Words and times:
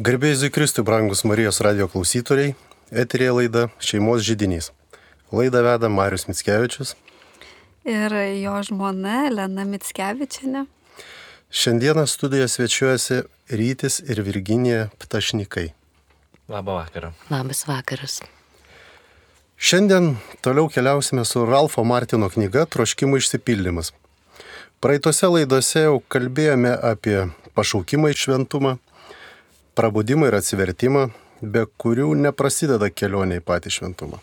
Garbėjai 0.00 0.38
Zikristui, 0.40 0.80
brangus 0.88 1.20
Marijos 1.28 1.58
radio 1.60 1.84
klausytojai, 1.84 2.54
eterija 2.96 3.34
laida 3.36 3.66
Šeimos 3.76 4.22
žydinys. 4.24 4.70
Laidą 5.28 5.60
veda 5.66 5.90
Marius 5.92 6.22
Mitskevičius. 6.30 6.94
Ir 7.84 8.14
jo 8.40 8.54
žmona 8.64 9.26
Lena 9.28 9.66
Mitskevičiane. 9.68 10.62
Šiandieną 11.52 12.06
studijoje 12.08 12.48
svečiuojasi 12.48 13.18
Rytis 13.52 13.98
ir 14.08 14.22
Virginija 14.24 14.86
Ptašnikai. 14.96 15.74
Labą 16.48 16.78
vakarą. 16.78 17.10
Labas 17.28 17.60
vakaras. 17.68 18.22
Šiandien 19.60 20.14
toliau 20.40 20.70
keliausime 20.72 21.26
su 21.28 21.44
Ralfo 21.44 21.84
Martino 21.84 22.30
knyga 22.32 22.64
Troškimų 22.64 23.20
išsipildymas. 23.20 23.92
Praeitose 24.80 25.28
laidose 25.28 25.84
jau 25.84 26.00
kalbėjome 26.08 26.72
apie 26.80 27.26
pašaukimą 27.52 28.14
į 28.14 28.18
šventumą 28.24 28.78
prabudimą 29.74 30.28
ir 30.30 30.36
atsivertimą, 30.38 31.08
be 31.42 31.64
kurių 31.80 32.12
neprasideda 32.26 32.90
kelionė 32.90 33.40
į 33.40 33.46
patį 33.46 33.72
šventumą. 33.78 34.20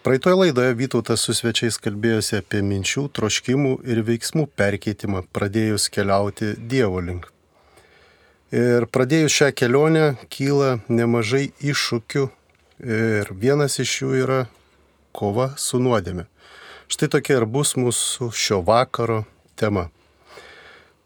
Praeitoje 0.00 0.36
laidoje 0.36 0.76
Vytautas 0.78 1.20
su 1.20 1.34
svečiais 1.36 1.76
kalbėjosi 1.76 2.38
apie 2.38 2.62
minčių, 2.64 3.02
troškimų 3.12 3.74
ir 3.84 4.00
veiksmų 4.06 4.46
perkeitimą, 4.56 5.26
pradėjus 5.36 5.90
keliauti 5.92 6.54
Dievo 6.56 7.02
link. 7.04 7.28
Ir 8.50 8.88
pradėjus 8.88 9.36
šią 9.36 9.50
kelionę 9.52 10.06
kyla 10.32 10.78
nemažai 10.88 11.50
iššūkių 11.60 12.24
ir 12.80 13.34
vienas 13.36 13.76
iš 13.84 13.92
jų 14.00 14.16
yra 14.22 14.40
kova 15.12 15.52
su 15.60 15.78
nuodėme. 15.78 16.24
Štai 16.90 17.10
tokia 17.12 17.36
ir 17.42 17.46
bus 17.46 17.76
mūsų 17.76 18.32
šio 18.32 18.62
vakaro 18.66 19.26
tema. 19.60 19.90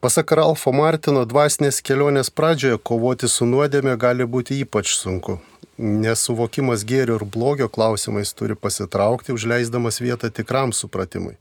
Pasak 0.05 0.35
Ralfo 0.37 0.69
Martino, 0.77 1.23
dvasinės 1.25 1.79
kelionės 1.81 2.29
pradžioje 2.29 2.77
kovoti 2.77 3.25
su 3.33 3.47
nuodėmė 3.49 3.95
gali 3.97 4.27
būti 4.29 4.59
ypač 4.61 4.91
sunku, 4.99 5.39
nes 5.81 6.25
suvokimas 6.27 6.83
gėrio 6.85 7.15
ir 7.17 7.23
blogio 7.25 7.71
klausimais 7.73 8.35
turi 8.37 8.53
pasitraukti, 8.53 9.33
užleisdamas 9.33 10.03
vietą 10.05 10.29
tikram 10.29 10.75
supratimui. 10.77 11.39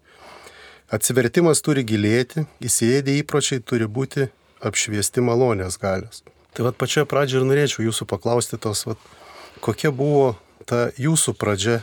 Atsivertimas 0.88 1.60
turi 1.66 1.84
gilėti, 1.84 2.46
įsėdė 2.64 3.18
įpročiai 3.26 3.60
turi 3.60 3.90
būti 3.98 4.30
apšviesti 4.64 5.26
malonės 5.28 5.76
galios. 5.84 6.24
Tai 6.56 6.70
vad 6.70 6.80
pačioje 6.80 7.04
pradžioje 7.12 7.44
ir 7.44 7.50
norėčiau 7.52 7.90
jūsų 7.90 8.08
paklausti 8.14 8.62
tos, 8.64 8.86
vat, 8.88 9.12
kokia 9.60 9.92
buvo 9.92 10.38
ta 10.64 10.86
jūsų 10.96 11.36
pradžia 11.36 11.82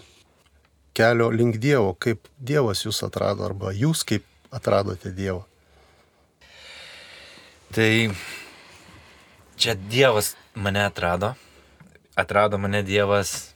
kelio 0.97 1.28
link 1.28 1.60
Dievo, 1.60 1.92
kaip 1.92 2.24
Dievas 2.41 2.86
jūs 2.88 3.04
atrado, 3.04 3.44
arba 3.52 3.76
jūs 3.76 4.00
kaip 4.08 4.24
atradote 4.48 5.12
Dievą. 5.12 5.44
Tai 7.70 8.10
čia 9.54 9.74
Dievas 9.78 10.34
mane 10.58 10.82
atrado. 10.82 11.36
Atrado 12.18 12.58
mane 12.58 12.82
Dievas 12.82 13.54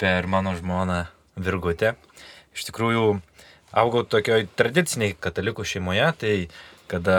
per 0.00 0.24
mano 0.26 0.54
žmoną 0.56 1.04
Virgutę. 1.36 1.90
Iš 2.56 2.64
tikrųjų, 2.70 3.20
augau 3.76 4.06
tokioj 4.08 4.46
tradiciniai 4.56 5.12
katalikų 5.20 5.66
šeimoje, 5.68 6.06
tai 6.16 6.32
kada 6.88 7.18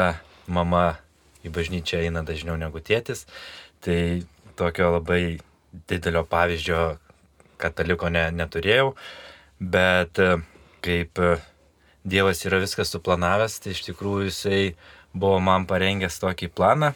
mama 0.50 0.98
į 1.46 1.54
bažnyčią 1.54 2.02
eina 2.02 2.26
dažniau 2.26 2.58
negu 2.58 2.82
tėtis, 2.82 3.28
tai 3.86 4.26
tokio 4.58 4.90
labai 4.96 5.38
didelio 5.86 6.26
pavyzdžio 6.26 6.82
kataliko 7.62 8.10
ne, 8.10 8.32
neturėjau, 8.34 8.96
bet 9.62 10.18
kaip 10.82 11.22
Dievas 12.04 12.42
yra 12.44 12.58
viską 12.60 12.90
suplanavęs, 12.90 13.62
tai 13.62 13.78
iš 13.78 13.86
tikrųjų 13.86 14.28
jisai 14.28 14.64
buvo 15.14 15.40
man 15.40 15.68
parengęs 15.70 16.20
tokį 16.22 16.50
planą 16.58 16.94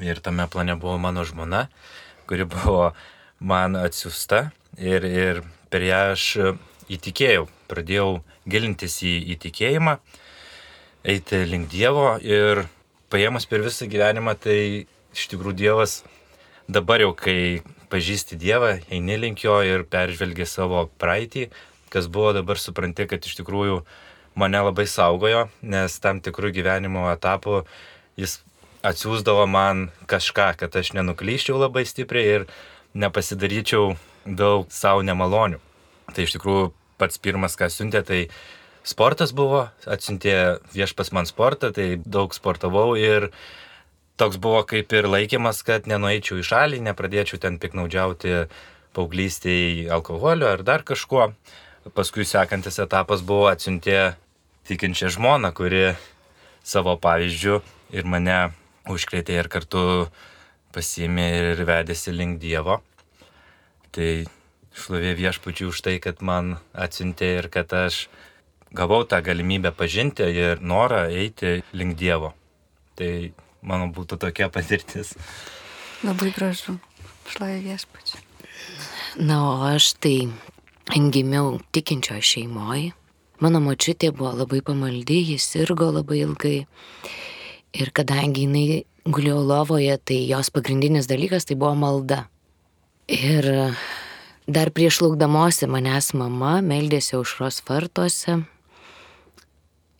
ir 0.00 0.20
tame 0.24 0.46
plane 0.48 0.76
buvo 0.80 0.96
mano 0.98 1.24
žmona, 1.28 1.68
kuri 2.26 2.46
buvo 2.48 2.92
man 3.40 3.76
atsiusta 3.76 4.50
ir, 4.78 5.04
ir 5.04 5.42
per 5.70 5.84
ją 5.84 6.02
aš 6.14 6.26
įtikėjau, 6.90 7.46
pradėjau 7.70 8.20
gilintis 8.50 9.00
į 9.06 9.14
įtikėjimą, 9.36 9.98
eiti 11.04 11.44
link 11.48 11.70
Dievo 11.72 12.16
ir 12.24 12.64
paėmus 13.12 13.46
per 13.50 13.62
visą 13.64 13.88
gyvenimą, 13.90 14.34
tai 14.40 14.86
iš 15.14 15.28
tikrųjų 15.32 15.58
Dievas 15.60 16.00
dabar 16.70 17.02
jau, 17.02 17.12
kai 17.16 17.62
pažįsti 17.90 18.38
Dievą, 18.40 18.76
eini 18.90 19.18
link 19.18 19.42
jo 19.44 19.58
ir 19.66 19.84
peržvelgi 19.90 20.46
savo 20.46 20.86
praeitį, 21.02 21.48
kas 21.90 22.06
buvo, 22.06 22.32
dabar 22.36 22.60
supranti, 22.60 23.06
kad 23.10 23.24
iš 23.26 23.40
tikrųjų 23.40 23.80
mane 24.38 24.60
labai 24.62 24.86
saugojo, 24.88 25.48
nes 25.62 25.98
tam 26.02 26.20
tikrų 26.24 26.52
gyvenimo 26.54 27.08
etapų 27.12 27.64
jis 28.20 28.38
atsiųsdavo 28.86 29.46
man 29.50 29.88
kažką, 30.10 30.52
kad 30.60 30.76
aš 30.76 30.94
nenuklyščiau 30.96 31.58
labai 31.60 31.84
stipriai 31.88 32.36
ir 32.38 32.46
nepasidaryčiau 32.96 33.94
daug 34.24 34.70
savo 34.72 35.04
nemalonių. 35.06 35.60
Tai 36.14 36.24
iš 36.26 36.36
tikrųjų 36.36 36.70
pats 37.00 37.20
pirmas, 37.22 37.56
ką 37.56 37.70
siuntė, 37.72 38.02
tai 38.06 38.20
sportas 38.86 39.32
buvo, 39.36 39.68
atsiuntė 39.86 40.60
viešpas 40.74 41.12
man 41.16 41.28
sportą, 41.28 41.72
tai 41.76 41.94
daug 42.04 42.34
sportavau 42.36 42.94
ir 42.98 43.30
toks 44.20 44.40
buvo 44.40 44.62
kaip 44.68 44.92
ir 44.92 45.08
laikymas, 45.08 45.62
kad 45.64 45.88
nenueičiau 45.88 46.40
į 46.40 46.46
šalį, 46.50 46.82
nepradėčiau 46.90 47.40
ten 47.40 47.56
piknaudžiauti 47.60 48.44
paauglystėje 48.96 49.88
alkoholio 49.94 50.50
ar 50.50 50.64
dar 50.66 50.84
kažkuo. 50.84 51.30
Paskui 51.94 52.24
sekantis 52.28 52.78
etapas 52.82 53.22
buvo 53.26 53.48
atsiuntė 53.50 54.14
tikinčią 54.68 55.10
žmoną, 55.16 55.50
kuri 55.56 55.94
savo 56.62 56.94
pavyzdžių 57.00 57.56
ir 57.96 58.06
mane 58.06 58.38
užkrėtė 58.90 59.38
ir 59.40 59.48
kartu 59.50 59.82
pasiėmė 60.74 61.26
ir 61.38 61.64
vedėsi 61.66 62.14
link 62.14 62.38
Dievo. 62.42 62.78
Tai 63.90 64.10
šlovė 64.76 65.16
viešpačiui 65.18 65.70
už 65.70 65.82
tai, 65.82 65.96
kad 66.02 66.22
man 66.22 66.58
atsiuntė 66.72 67.32
ir 67.40 67.50
kad 67.50 67.72
aš 67.74 68.04
gavau 68.70 69.02
tą 69.02 69.18
galimybę 69.26 69.74
pažinti 69.74 70.28
ir 70.30 70.62
norą 70.62 71.08
eiti 71.10 71.60
link 71.74 71.98
Dievo. 71.98 72.34
Tai 72.94 73.10
mano 73.66 73.90
būtų 73.94 74.20
tokia 74.26 74.50
patirtis. 74.52 75.16
Labai 76.06 76.30
gražu. 76.36 76.78
Šlovė 77.30 77.60
viešpačiui. 77.66 78.26
Na, 79.18 79.40
o 79.42 79.54
aš 79.66 79.94
tai 79.98 80.30
gimiau 80.88 81.60
tikinčioje 81.72 82.22
šeimoje. 82.22 82.92
Mano 83.40 83.60
močiutė 83.64 84.10
buvo 84.12 84.34
labai 84.36 84.60
pamaldi, 84.60 85.22
jis 85.32 85.46
sirgo 85.48 85.88
labai 85.92 86.20
ilgai. 86.26 86.66
Ir 87.72 87.90
kadangi 87.94 88.44
jinai 88.44 88.82
gulėjo 89.08 89.40
lovoje, 89.46 89.96
tai 90.04 90.18
jos 90.28 90.50
pagrindinis 90.52 91.08
dalykas 91.08 91.48
tai 91.48 91.56
buvo 91.56 91.72
malda. 91.78 92.26
Ir 93.08 93.48
dar 94.46 94.70
prieš 94.74 95.00
laukdamosi 95.00 95.70
manęs 95.70 96.12
mama 96.12 96.58
meldėsi 96.60 97.16
aušros 97.16 97.62
vartuose. 97.68 98.42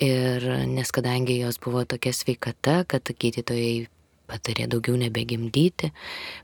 Ir 0.01 0.47
nes 0.69 0.93
kadangi 0.93 1.41
jos 1.41 1.61
buvo 1.65 1.85
tokia 1.85 2.13
sveikata, 2.17 2.85
kad 2.89 3.09
gydytojai 3.09 3.89
patarė 4.31 4.69
daugiau 4.71 4.97
nebegimdyti, 5.01 5.91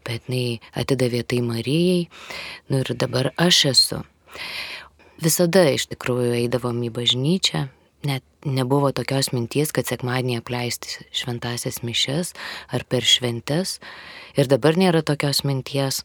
bet 0.04 0.26
jinai 0.26 0.60
atidavė 0.76 1.22
tai 1.28 1.44
Marijai. 1.44 2.04
Nu 2.68 2.82
ir 2.82 2.96
dabar 2.96 3.34
aš 3.36 3.64
esu. 3.72 4.04
Visada 5.22 5.64
iš 5.72 5.88
tikrųjų 5.92 6.34
eidavom 6.42 6.82
į 6.84 6.90
bažnyčią, 6.92 7.66
net 8.06 8.24
nebuvo 8.44 8.92
tokios 8.94 9.32
minties, 9.32 9.72
kad 9.74 9.88
sekmadienį 9.88 10.40
apleisti 10.42 11.06
šventasias 11.16 11.80
mišes 11.86 12.34
ar 12.68 12.84
per 12.88 13.06
šventes. 13.06 13.78
Ir 14.36 14.50
dabar 14.52 14.76
nėra 14.78 15.02
tokios 15.06 15.42
minties. 15.48 16.04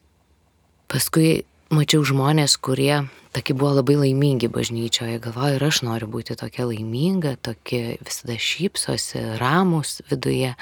Paskui 0.90 1.44
mačiau 1.72 2.04
žmonės, 2.04 2.56
kurie 2.60 3.04
tokie 3.32 3.54
buvo 3.56 3.72
labai 3.78 3.96
laimingi 4.00 4.50
bažnyčioje. 4.52 5.20
Galvoju, 5.24 5.56
ir 5.56 5.64
aš 5.64 5.82
noriu 5.86 6.08
būti 6.12 6.36
tokia 6.38 6.66
laiminga, 6.68 7.36
tokie 7.40 7.96
visada 8.04 8.36
šypsosi, 8.36 9.22
ramus 9.40 10.00
viduje. 10.10 10.52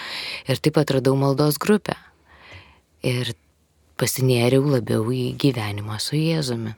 Ir 0.47 0.63
taip 0.63 0.79
atradau 0.83 1.17
maldos 1.19 1.59
grupę. 1.63 1.97
Ir 3.07 3.35
pasinėriau 4.01 4.65
labiau 4.77 5.09
į 5.13 5.33
gyvenimą 5.41 5.99
su 6.03 6.19
Jėzumi. 6.21 6.77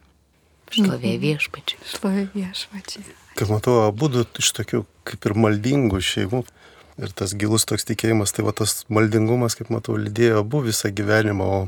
Šlovė 0.73 1.17
viešpačiai. 1.21 1.81
Šlovė 1.93 2.27
viešpačiai. 2.33 3.05
Kad 3.37 3.53
matau, 3.53 3.83
abu 3.87 4.09
iš 4.41 4.51
tokių 4.57 4.85
kaip 5.09 5.29
ir 5.29 5.37
maldingų 5.37 6.01
šeimų. 6.05 6.43
Ir 7.01 7.13
tas 7.17 7.33
gilus 7.33 7.65
toks 7.65 7.87
tikėjimas, 7.89 8.35
tai 8.37 8.45
va 8.45 8.53
tas 8.53 8.83
maldingumas, 8.93 9.57
kaip 9.57 9.71
matau, 9.73 9.97
lydėjo 9.97 10.43
abu 10.43 10.61
visą 10.67 10.91
gyvenimą. 10.93 11.47
O 11.49 11.61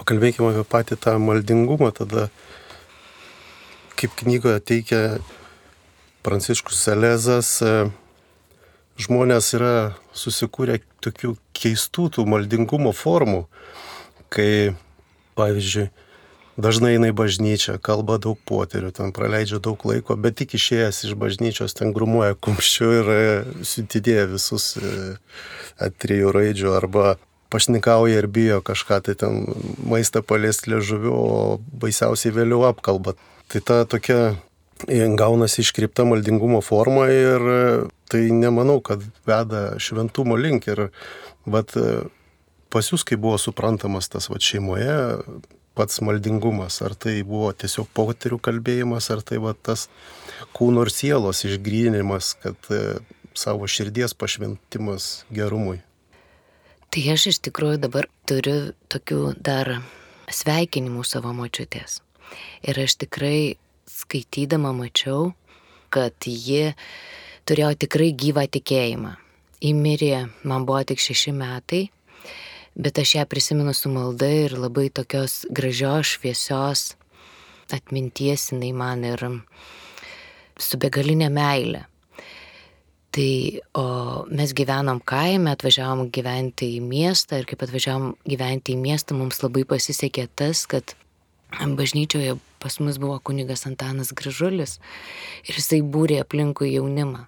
pakalbėkime 0.00 0.52
apie 0.52 0.64
patį 0.68 0.96
tą 1.04 1.18
maldingumą 1.20 1.90
tada, 1.96 2.30
kaip 4.00 4.16
knygoje 4.22 4.62
teikia 4.64 5.02
Pranciškus 6.24 6.80
Selezas, 6.86 7.58
žmonės 9.02 9.52
yra 9.58 9.74
susikūrę 10.16 10.78
tokių 11.04 11.34
keistų 11.56 12.08
tų 12.16 12.24
maldingumo 12.30 12.92
formų, 12.96 13.44
kai, 14.32 14.72
pavyzdžiui, 15.38 15.90
dažnai 16.60 16.96
eina 16.96 17.10
į 17.12 17.16
bažnyčią, 17.16 17.78
kalba 17.82 18.18
daug 18.22 18.38
poterių, 18.48 18.92
ten 18.96 19.12
praleidžia 19.16 19.60
daug 19.62 19.80
laiko, 19.88 20.16
bet 20.20 20.38
tik 20.40 20.56
išėjęs 20.58 21.04
iš 21.08 21.16
bažnyčios 21.18 21.76
ten 21.78 21.92
grumuoja 21.96 22.36
kumščiu 22.36 22.92
ir 23.00 23.12
siuntinėja 23.66 24.28
visus 24.32 24.74
ant 25.80 25.98
trijų 26.02 26.32
raidžių 26.36 26.74
arba 26.76 27.16
pašnikauja 27.52 28.22
ir 28.22 28.28
bijo 28.32 28.62
kažką 28.64 29.02
tai 29.06 29.14
ten 29.18 29.44
maistą 29.84 30.22
paliesti 30.24 30.72
liežuviu, 30.72 31.12
o 31.12 31.58
baisiausiai 31.60 32.32
vėliau 32.34 32.64
apkalba. 32.70 33.16
Tai 33.52 33.60
ta 33.60 33.82
tokia 33.84 34.34
gaunasi 34.88 35.60
iškreipta 35.62 36.06
maldingumo 36.08 36.62
forma 36.64 37.08
ir 37.12 37.44
tai 38.10 38.24
nemanau, 38.32 38.80
kad 38.80 39.04
veda 39.28 39.78
šventumo 39.78 40.36
link. 40.36 40.68
Ir 40.68 40.88
bet 41.46 41.76
pas 42.72 42.88
jūs, 42.88 43.04
kai 43.04 43.20
buvo 43.20 43.36
suprantamas 43.38 44.08
tas 44.08 44.30
va 44.32 44.40
šeimoje, 44.40 44.96
pats 45.78 46.02
maldingumas, 46.04 46.80
ar 46.84 46.94
tai 46.94 47.20
buvo 47.26 47.52
tiesiog 47.56 47.88
poterių 47.96 48.38
kalbėjimas, 48.42 49.08
ar 49.14 49.22
tai 49.24 49.40
va 49.42 49.54
tas 49.54 49.88
kūno 50.56 50.84
ir 50.86 50.92
sielos 50.92 51.44
išgrįnimas, 51.48 52.34
kad 52.42 52.70
savo 53.34 53.66
širdies 53.66 54.14
pašventimas 54.14 55.24
gerumui. 55.32 55.80
Tai 56.92 57.02
aš 57.14 57.30
iš 57.30 57.38
tikrųjų 57.48 57.80
dabar 57.86 58.08
turiu 58.28 58.74
tokių 58.92 59.20
dar 59.40 59.78
sveikinimų 60.28 61.04
savo 61.08 61.32
močiutės. 61.36 62.02
Ir 62.64 62.78
aš 62.84 62.98
tikrai 63.00 63.56
skaitydama 63.88 64.74
mačiau, 64.76 65.32
kad 65.92 66.12
ji 66.28 66.74
turėjo 67.48 67.72
tikrai 67.84 68.12
gyvą 68.16 68.44
tikėjimą. 68.52 69.16
Įmirė, 69.62 70.26
man 70.48 70.66
buvo 70.68 70.82
tik 70.88 71.00
šeši 71.00 71.32
metai, 71.36 71.82
bet 72.74 72.98
aš 72.98 73.14
ją 73.14 73.26
prisimenu 73.28 73.74
su 73.74 73.90
malda 73.92 74.28
ir 74.46 74.56
labai 74.58 74.88
tokios 74.90 75.42
gražios, 75.50 76.16
šviesios 76.16 76.92
atminties 77.72 78.50
jinai 78.52 78.72
man 78.76 79.04
ir 79.08 79.24
su 80.60 80.78
begalinė 80.78 81.30
meilė. 81.32 81.86
Tai 83.12 83.32
o 83.76 83.86
mes 84.32 84.54
gyvenom 84.56 85.02
kaime, 85.04 85.52
atvažiavom 85.52 86.06
gyventi 86.12 86.70
į 86.78 86.80
miestą 86.84 87.42
ir 87.42 87.48
kaip 87.48 87.64
atvažiavom 87.66 88.14
gyventi 88.24 88.72
į 88.72 88.80
miestą, 88.80 89.16
mums 89.18 89.42
labai 89.44 89.66
pasisekė 89.68 90.30
tas, 90.32 90.64
kad 90.64 90.94
bažnyčioje 91.60 92.38
pas 92.62 92.78
mus 92.80 92.96
buvo 92.96 93.18
kunigas 93.18 93.66
Antanas 93.68 94.14
Gražulis 94.16 94.78
ir 95.44 95.58
jisai 95.58 95.82
būrė 95.84 96.22
aplinkui 96.22 96.72
jaunimą. 96.72 97.26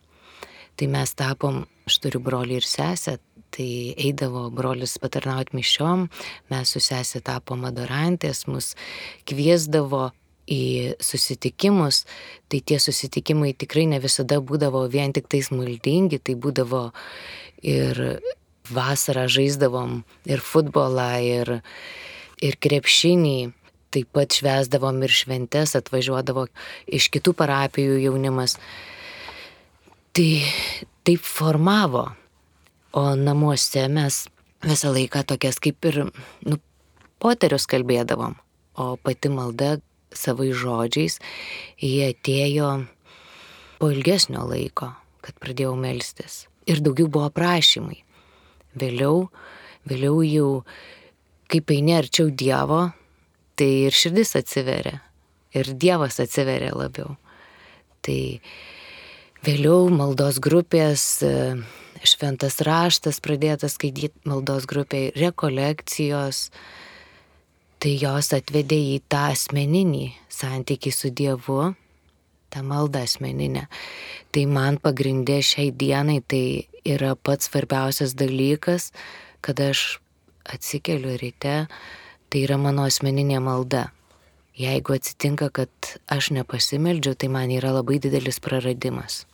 Tai 0.74 0.88
mes 0.90 1.12
tapom, 1.14 1.66
aš 1.86 2.00
turiu 2.00 2.22
brolį 2.22 2.62
ir 2.62 2.66
sesę, 2.66 3.18
tai 3.54 3.94
eidavo 3.94 4.48
brolis 4.54 4.96
patarnauti 5.02 5.56
mišiom, 5.56 6.08
mes 6.50 6.74
su 6.74 6.82
sesė 6.82 7.22
tapom 7.24 7.64
adorantės, 7.68 8.44
mus 8.50 8.74
kviesdavo 9.28 10.10
į 10.50 10.94
susitikimus, 11.00 12.04
tai 12.52 12.60
tie 12.60 12.78
susitikimai 12.82 13.54
tikrai 13.56 13.86
ne 13.88 14.00
visada 14.02 14.40
būdavo 14.44 14.84
vien 14.92 15.14
tik 15.16 15.30
tais 15.32 15.50
maldingi, 15.54 16.20
tai 16.20 16.36
būdavo 16.36 16.88
ir 17.64 18.00
vasarą 18.70 19.26
žaisdavom 19.28 20.02
ir 20.28 20.42
futbolą, 20.44 21.10
ir, 21.24 21.52
ir 22.44 22.58
krepšinį, 22.60 23.52
taip 23.94 24.10
pat 24.12 24.34
švesdavom 24.34 25.02
ir 25.06 25.14
šventes, 25.14 25.76
atvažiuodavo 25.78 26.48
iš 26.86 27.08
kitų 27.14 27.34
parapijų 27.38 28.00
jaunimas. 28.08 28.58
Tai 30.14 30.28
taip 31.06 31.24
formavo, 31.26 32.08
o 32.94 33.02
namuose 33.18 33.88
mes 33.90 34.24
visą 34.64 34.92
laiką 34.94 35.24
tokias 35.26 35.58
kaip 35.62 35.84
ir, 35.90 36.04
nu, 36.46 36.58
poterius 37.22 37.66
kalbėdavom, 37.70 38.36
o 38.78 38.94
pati 39.02 39.30
malda 39.32 39.76
savai 40.14 40.52
žodžiais, 40.54 41.18
jie 41.82 42.10
atėjo 42.12 42.70
po 43.80 43.90
ilgesnio 43.90 44.44
laiko, 44.48 44.92
kad 45.24 45.36
pradėjau 45.42 45.74
melstis. 45.78 46.44
Ir 46.70 46.80
daugiau 46.84 47.10
buvo 47.10 47.28
prašymai. 47.34 47.98
Vėliau, 48.78 49.28
vėliau 49.90 50.22
jau, 50.24 50.50
kaip 51.50 51.74
eini 51.74 51.96
arčiau 51.98 52.30
Dievo, 52.30 52.86
tai 53.58 53.70
ir 53.88 53.94
širdis 53.94 54.34
atsiveria. 54.38 55.02
Ir 55.54 55.74
Dievas 55.78 56.18
atsiveria 56.22 56.72
labiau. 56.74 57.14
Tai 58.04 58.18
vėliau 59.44 59.90
maldos 59.92 60.40
grupės, 60.42 61.04
šventas 62.08 62.60
raštas 62.64 63.20
pradėtas 63.24 63.78
skaityti 63.78 64.28
maldos 64.28 64.66
grupiai, 64.70 65.12
rekolekcijos, 65.16 66.48
tai 67.82 67.94
jos 68.00 68.30
atvedė 68.36 68.78
į 68.94 69.00
tą 69.12 69.30
asmeninį 69.32 70.06
santykį 70.32 70.92
su 70.94 71.10
Dievu, 71.12 71.74
tą 72.54 72.62
maldą 72.64 73.02
asmeninę. 73.04 73.66
Tai 74.32 74.46
man 74.50 74.78
pagrindė 74.82 75.40
šiai 75.44 75.72
dienai 75.74 76.20
tai 76.22 76.44
yra 76.84 77.14
pats 77.16 77.50
svarbiausias 77.50 78.14
dalykas, 78.16 78.92
kad 79.44 79.60
aš 79.60 79.98
atsikeliu 80.44 81.16
ryte, 81.20 81.66
tai 82.28 82.46
yra 82.46 82.58
mano 82.60 82.86
asmeninė 82.88 83.40
malda. 83.44 83.88
Jeigu 84.54 84.94
atsitinka, 84.94 85.50
kad 85.50 85.70
aš 86.06 86.30
nepasimeldžiu, 86.36 87.16
tai 87.18 87.28
man 87.32 87.50
yra 87.50 87.72
labai 87.74 87.98
didelis 87.98 88.38
praradimas. 88.38 89.24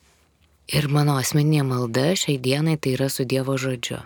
Ir 0.71 0.87
mano 0.87 1.17
asmeninė 1.19 1.65
malda 1.67 2.13
šiai 2.15 2.39
dienai 2.39 2.77
tai 2.79 2.95
yra 2.95 3.09
su 3.11 3.25
Dievo 3.27 3.57
žodžiu. 3.59 4.05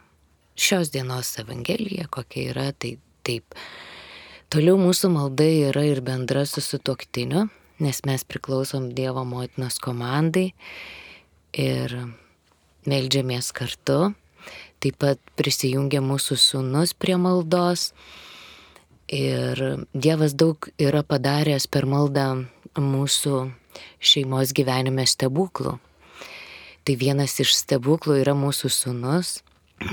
Šios 0.56 0.88
dienos 0.94 1.34
Evangelija, 1.42 2.06
kokia 2.08 2.52
yra, 2.54 2.70
tai 2.72 2.96
taip 3.26 3.58
Toliau 4.54 4.76
mūsų 4.78 5.08
malda 5.10 5.46
yra 5.68 5.82
ir 5.82 5.98
bendra 6.06 6.44
su 6.46 6.62
sutoktiniu, 6.62 7.48
nes 7.82 7.98
mes 8.06 8.22
priklausom 8.22 8.92
Dievo 8.94 9.24
motinos 9.26 9.80
komandai 9.82 10.52
ir 11.58 11.94
meldžiamės 12.86 13.48
kartu. 13.56 14.12
Taip 14.78 15.00
pat 15.02 15.18
prisijungia 15.34 15.98
mūsų 16.04 16.38
sūnus 16.38 16.92
prie 16.94 17.16
maldos. 17.18 17.88
Ir 19.10 19.58
Dievas 19.90 20.36
daug 20.38 20.68
yra 20.78 21.02
padaręs 21.02 21.66
per 21.66 21.88
maldą 21.90 22.28
mūsų 22.78 23.40
šeimos 23.98 24.54
gyvenime 24.54 25.02
stebuklų. 25.08 25.80
Tai 26.84 26.96
vienas 27.00 27.38
iš 27.40 27.54
stebuklų 27.62 28.20
yra 28.20 28.36
mūsų 28.36 28.68
sūnus, 28.68 29.38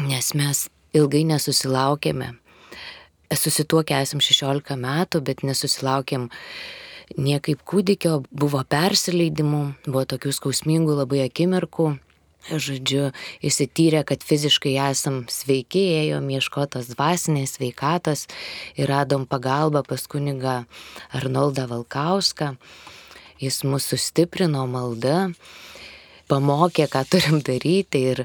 nes 0.03 0.33
mes 0.35 0.67
ilgai 0.91 1.23
nesusilaukėme 1.29 2.33
susituokę 3.35 3.95
esam 4.01 4.21
16 4.23 4.75
metų, 4.79 5.21
bet 5.23 5.43
nesusilaukėm 5.47 6.29
niekaip 7.17 7.63
kūdikio, 7.67 8.21
buvo 8.31 8.63
persileidimų, 8.67 9.63
buvo 9.87 10.05
tokių 10.05 10.33
skausmingų 10.35 10.97
labai 11.01 11.25
akimirkų. 11.27 11.93
Žodžiu, 12.41 13.11
įsityrė, 13.45 14.01
kad 14.07 14.23
fiziškai 14.25 14.73
esam 14.81 15.19
sveiki, 15.29 15.83
ėjom 16.07 16.25
ieškotas 16.33 16.89
dvasinės 16.95 17.59
sveikatos 17.59 18.25
ir 18.73 18.89
radom 18.89 19.27
pagalbą 19.29 19.83
pas 19.85 20.07
kunigą 20.09 20.63
Arnoldą 21.13 21.67
Valkauską. 21.69 22.55
Jis 23.41 23.61
mūsų 23.61 23.93
sustiprino 23.93 24.65
malda, 24.69 25.29
pamokė, 26.31 26.87
ką 26.91 27.03
turim 27.11 27.41
daryti 27.45 28.05
ir, 28.13 28.23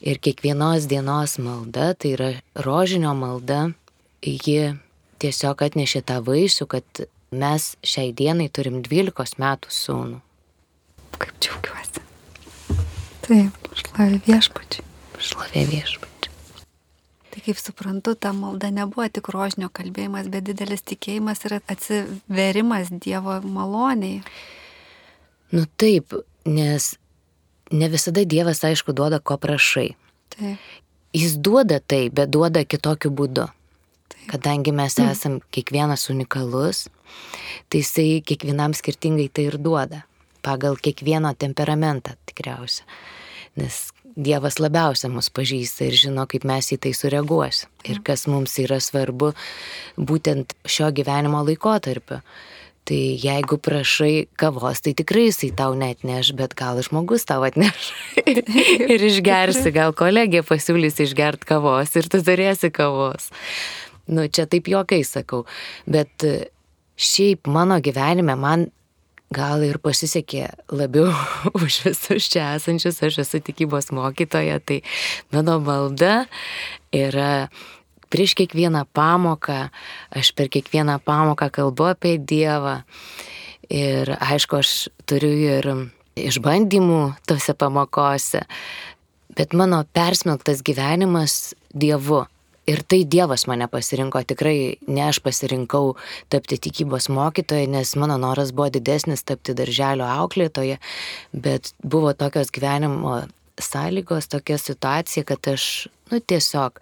ir 0.00 0.20
kiekvienos 0.24 0.88
dienos 0.90 1.36
malda, 1.42 1.92
tai 1.94 2.14
yra 2.16 2.30
rožinio 2.66 3.12
malda, 3.18 3.66
ji 4.24 4.74
tiesiog 5.22 5.66
atnešė 5.68 6.04
tą 6.08 6.20
vaisių, 6.24 6.68
kad 6.70 7.04
mes 7.34 7.74
šiai 7.84 8.12
dienai 8.16 8.48
turim 8.52 8.80
12 8.84 9.38
metų 9.42 9.74
sūnų. 9.74 10.20
Kaip 11.20 11.36
džiaugiuosi. 11.42 12.02
Taip, 13.24 13.70
šlavė 13.80 14.18
viešpačiai. 14.26 14.88
Šlavė 15.22 15.62
viešpačiai. 15.70 16.10
Tai 17.34 17.42
kaip 17.42 17.58
suprantu, 17.58 18.14
ta 18.14 18.30
malda 18.36 18.70
nebuvo 18.70 19.06
tik 19.10 19.30
rožinio 19.34 19.70
kalbėjimas, 19.74 20.28
bet 20.30 20.46
didelis 20.46 20.84
tikėjimas 20.86 21.42
ir 21.48 21.56
atsiverimas 21.58 22.92
Dievo 23.02 23.40
maloniai. 23.42 24.20
Nu 25.54 25.64
taip, 25.80 26.14
nes 26.46 26.94
ne 27.74 27.90
visada 27.92 28.24
Dievas, 28.24 28.62
aišku, 28.64 28.94
duoda, 28.96 29.20
ko 29.20 29.36
prašai. 29.40 29.90
Taip. 30.34 30.72
Jis 31.14 31.36
duoda 31.38 31.78
tai, 31.78 32.08
bet 32.10 32.32
duoda 32.34 32.64
kitokiu 32.66 33.12
būdu. 33.14 33.46
Kadangi 34.30 34.72
mes 34.74 34.96
esam 34.98 35.38
kiekvienas 35.54 36.08
unikalus, 36.10 36.86
tai 37.68 37.82
jisai 37.82 38.22
kiekvienam 38.26 38.74
skirtingai 38.74 39.28
tai 39.28 39.48
ir 39.50 39.58
duoda. 39.62 40.02
Pagal 40.44 40.78
kiekvieno 40.80 41.30
temperamentą 41.38 42.16
tikriausia. 42.26 42.86
Nes 43.56 43.90
Dievas 44.14 44.60
labiausia 44.62 45.08
mus 45.10 45.26
pažįsta 45.34 45.88
ir 45.88 45.96
žino, 45.98 46.22
kaip 46.30 46.44
mes 46.46 46.68
į 46.70 46.76
tai 46.84 46.92
sureaguosim. 46.94 47.70
Ir 47.90 47.98
kas 48.06 48.28
mums 48.30 48.52
yra 48.62 48.78
svarbu 48.78 49.32
būtent 49.98 50.54
šio 50.70 50.92
gyvenimo 50.94 51.40
laikotarpiu. 51.42 52.20
Tai 52.84 53.00
jeigu 53.16 53.56
prašai 53.64 54.26
kavos, 54.36 54.82
tai 54.84 54.92
tikrai 54.92 55.28
jisai 55.30 55.48
tau 55.56 55.72
net 55.78 56.02
neš, 56.04 56.34
bet 56.36 56.52
gal 56.58 56.76
žmogus 56.84 57.24
tau 57.24 57.40
atneš. 57.46 57.88
ir 58.92 59.04
išgersi, 59.08 59.72
gal 59.72 59.96
kolegė 59.96 60.42
pasiūlys 60.44 61.00
išgert 61.06 61.46
kavos 61.48 61.96
ir 61.96 62.10
tu 62.12 62.20
turėsi 62.20 62.68
kavos. 62.74 63.30
Nu, 64.04 64.26
čia 64.28 64.44
taip 64.44 64.68
jokai 64.68 65.00
sakau. 65.08 65.46
Bet 65.88 66.26
e, 66.28 66.50
šiaip 67.00 67.48
mano 67.48 67.80
gyvenime 67.80 68.36
man 68.36 68.68
gal 69.34 69.64
ir 69.64 69.80
pasisekė 69.82 70.50
labiau 70.74 71.08
už 71.64 71.80
visus 71.88 72.28
čia 72.28 72.52
esančius, 72.58 73.00
aš 73.00 73.22
esu 73.24 73.40
tikybos 73.44 73.90
mokytoja, 73.96 74.60
tai 74.60 74.82
mano 75.32 75.56
malda 75.64 76.26
yra 76.92 77.48
prieš 78.14 78.36
kiekvieną 78.38 78.84
pamoką, 78.94 79.68
aš 80.14 80.30
per 80.38 80.46
kiekvieną 80.52 81.00
pamoką 81.02 81.50
kalbu 81.50 81.90
apie 81.90 82.14
Dievą. 82.22 82.82
Ir 83.72 84.14
aišku, 84.20 84.60
aš 84.60 84.88
turiu 85.08 85.32
ir 85.34 85.66
išbandymų 86.14 87.00
tose 87.26 87.56
pamokose, 87.58 88.44
bet 89.34 89.56
mano 89.56 89.82
persmelktas 89.96 90.62
gyvenimas 90.62 91.56
Dievu. 91.74 92.22
Ir 92.70 92.80
tai 92.88 93.02
Dievas 93.04 93.44
mane 93.50 93.66
pasirinko, 93.68 94.22
tikrai 94.24 94.78
ne 94.88 95.02
aš 95.04 95.18
pasirinkau 95.20 95.96
tapti 96.32 96.56
tikybos 96.56 97.10
mokytoja, 97.12 97.66
nes 97.68 97.92
mano 98.00 98.16
noras 98.16 98.54
buvo 98.56 98.70
didesnis 98.72 99.26
tapti 99.26 99.52
darželio 99.52 100.06
auklėtoje, 100.08 100.78
bet 101.34 101.74
buvo 101.84 102.14
tokios 102.16 102.54
gyvenimo 102.54 103.26
sąlygos, 103.60 104.30
tokia 104.32 104.56
situacija, 104.58 105.26
kad 105.28 105.44
aš, 105.52 105.88
nu 106.10 106.22
tiesiog, 106.24 106.80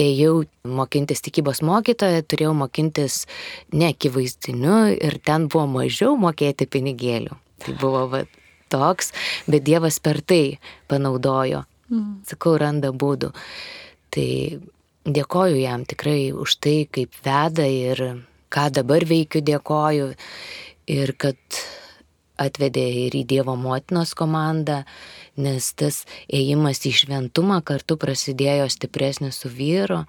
ėjau 0.00 0.44
mokintis 0.66 1.22
tikybos 1.24 1.62
mokytoje, 1.66 2.24
turėjau 2.26 2.54
mokintis 2.58 3.24
neakivaizdiniu 3.74 4.78
ir 4.96 5.18
ten 5.24 5.48
buvo 5.48 5.66
mažiau 5.78 6.16
mokėti 6.20 6.66
pinigėlių. 6.70 7.38
Tai 7.64 7.76
buvo 7.80 8.04
va, 8.10 8.24
toks, 8.72 9.12
bet 9.46 9.64
Dievas 9.66 10.00
per 10.02 10.20
tai 10.20 10.58
panaudojo. 10.90 11.64
Mm. 11.92 12.20
Sakau, 12.26 12.56
randa 12.60 12.90
būdų. 12.90 13.30
Tai 14.14 14.28
dėkoju 15.04 15.60
jam 15.60 15.84
tikrai 15.88 16.32
už 16.32 16.58
tai, 16.64 16.76
kaip 16.90 17.14
veda 17.24 17.66
ir 17.68 18.02
ką 18.54 18.68
dabar 18.74 19.06
veikiu, 19.06 19.44
dėkoju. 19.44 20.12
Ir 20.94 21.14
kad 21.16 21.60
atvedė 22.40 22.84
ir 23.06 23.14
į 23.16 23.24
Dievo 23.30 23.54
motinos 23.56 24.14
komandą, 24.18 24.82
nes 25.36 25.70
tas 25.78 26.04
ėjimas 26.28 26.82
į 26.86 26.94
šventumą 27.00 27.60
kartu 27.66 27.96
prasidėjo 28.00 28.68
stipresnis 28.72 29.40
su 29.42 29.50
vyru, 29.50 30.04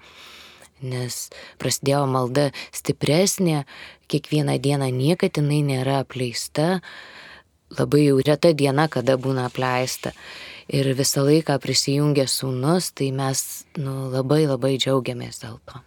nes 0.84 1.28
prasidėjo 1.60 2.04
malda 2.10 2.50
stipresnė, 2.74 3.64
kiekvieną 4.10 4.58
dieną 4.62 4.90
niekad 4.94 5.40
jinai 5.40 5.62
nėra 5.66 6.02
apleista, 6.04 6.80
labai 7.78 8.06
jau 8.06 8.20
reta 8.22 8.52
diena, 8.54 8.86
kada 8.88 9.16
būna 9.18 9.48
apleista 9.50 10.12
ir 10.68 10.88
visą 10.98 11.24
laiką 11.26 11.58
prisijungia 11.62 12.26
sūnus, 12.30 12.92
tai 12.94 13.10
mes 13.14 13.42
nu, 13.78 14.08
labai 14.12 14.44
labai 14.46 14.76
džiaugiamės 14.78 15.42
dėl 15.42 15.60
to. 15.66 15.82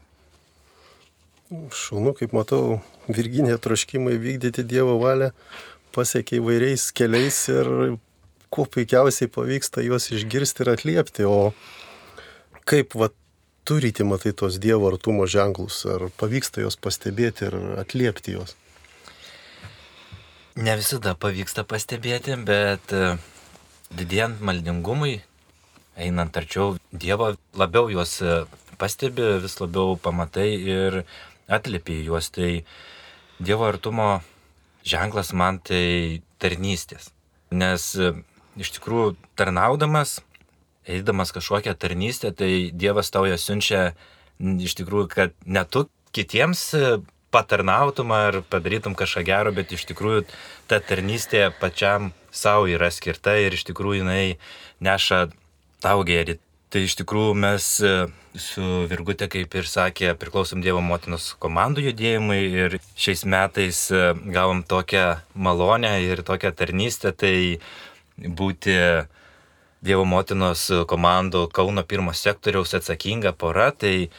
Šaunu, 1.74 2.14
kaip 2.14 2.34
matau, 2.38 2.80
Virginė 3.10 3.56
troškimai 3.58 4.20
vykdyti 4.22 4.62
Dievo 4.70 5.00
valią 5.02 5.32
pasiekia 5.96 6.38
įvairiais 6.38 6.92
keliais 6.94 7.40
ir 7.50 7.72
kuo 8.50 8.66
puikiausiai 8.66 9.30
pavyksta 9.32 9.86
juos 9.86 10.10
išgirsti 10.12 10.66
ir 10.66 10.74
atliepti. 10.76 11.26
O 11.30 11.54
kaip 12.70 12.96
va, 12.98 13.10
turite, 13.66 14.06
matai, 14.08 14.34
tos 14.34 14.60
Dievo 14.62 14.90
artumo 14.90 15.28
ženklus, 15.30 15.84
ar 15.90 16.10
pavyksta 16.20 16.66
juos 16.66 16.78
pastebėti 16.82 17.50
ir 17.50 17.58
atliepti 17.82 18.38
juos? 18.38 18.56
Ne 20.60 20.76
visada 20.76 21.14
pavyksta 21.16 21.64
pastebėti, 21.64 22.36
bet 22.46 22.94
didėjant 23.96 24.42
maldingumui, 24.46 25.20
einant 26.00 26.38
arčiau 26.38 26.78
Dievo, 26.92 27.34
labiau 27.58 27.90
juos 27.92 28.20
e, 28.22 28.44
pastebi, 28.80 29.26
vis 29.44 29.58
labiau 29.60 29.98
pamatai 30.02 30.50
ir 30.56 31.04
atliepi 31.50 32.02
juos. 32.06 32.30
Tai 32.36 32.52
Dievo 33.40 33.68
artumo 33.68 34.10
ženklas 34.88 35.34
man 35.34 35.60
tai 35.64 36.22
tarnystės. 36.40 37.12
Nes 37.52 37.92
e, 37.96 38.14
iš 38.60 38.74
tikrųjų 38.78 39.14
tarnaudamas, 39.40 40.20
eidamas 40.90 41.32
kažkokią 41.36 41.76
tarnystę, 41.80 42.34
tai 42.36 42.72
Dievas 42.74 43.12
tau 43.14 43.28
ją 43.30 43.38
siunčia 43.40 43.94
iš 44.40 44.76
tikrųjų, 44.80 45.08
kad 45.12 45.36
ne 45.46 45.64
tu 45.66 45.88
kitiems 46.16 46.62
e, 46.76 46.92
patarnautum 47.34 48.12
ar 48.16 48.42
padarytum 48.50 48.96
kažką 48.98 49.24
gero, 49.28 49.54
bet 49.56 49.74
iš 49.76 49.86
tikrųjų 49.92 50.26
ta 50.70 50.80
tarnystė 50.82 51.50
pačiam 51.62 52.12
savo 52.32 52.70
yra 52.70 52.90
skirta 52.94 53.38
ir 53.38 53.56
iš 53.58 53.68
tikrųjų 53.70 54.04
jinai 54.04 54.38
neša 54.84 55.28
tau 55.84 56.06
gėrį. 56.08 56.40
Tai 56.70 56.82
iš 56.86 57.00
tikrųjų 57.00 57.34
mes 57.34 57.68
e, 57.82 57.94
su 58.38 58.64
Virgute, 58.90 59.26
kaip 59.32 59.56
ir 59.58 59.70
sakė, 59.70 60.14
priklausom 60.22 60.62
Dievo 60.62 60.82
motinos 60.86 61.32
komandų 61.42 61.88
judėjimui 61.88 62.40
ir 62.46 62.76
šiais 62.94 63.26
metais 63.26 63.88
e, 63.90 64.12
gavom 64.30 64.62
tokią 64.62 65.08
malonę 65.34 65.96
ir 66.06 66.22
tokią 66.26 66.54
tarnystę, 66.54 67.14
tai 67.14 67.58
būti 68.26 68.76
Dievo 69.80 70.04
motinos 70.04 70.66
komandų 70.92 71.46
Kauno 71.56 71.86
pirmo 71.88 72.12
sektoriaus 72.12 72.74
atsakinga 72.76 73.32
pora, 73.32 73.70
tai 73.72 74.10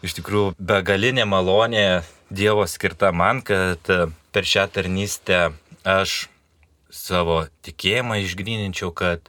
iš 0.00 0.16
tikrųjų 0.16 0.54
begalinė 0.56 1.26
malonė 1.28 2.02
Dievo 2.32 2.64
skirta 2.66 3.12
man, 3.12 3.42
kad 3.44 3.84
per 4.32 4.48
šią 4.48 4.66
tarnystę 4.72 5.50
aš 5.84 6.26
savo 6.90 7.44
tikėjimą 7.66 8.22
išgrininčiau, 8.24 8.90
kad 8.96 9.28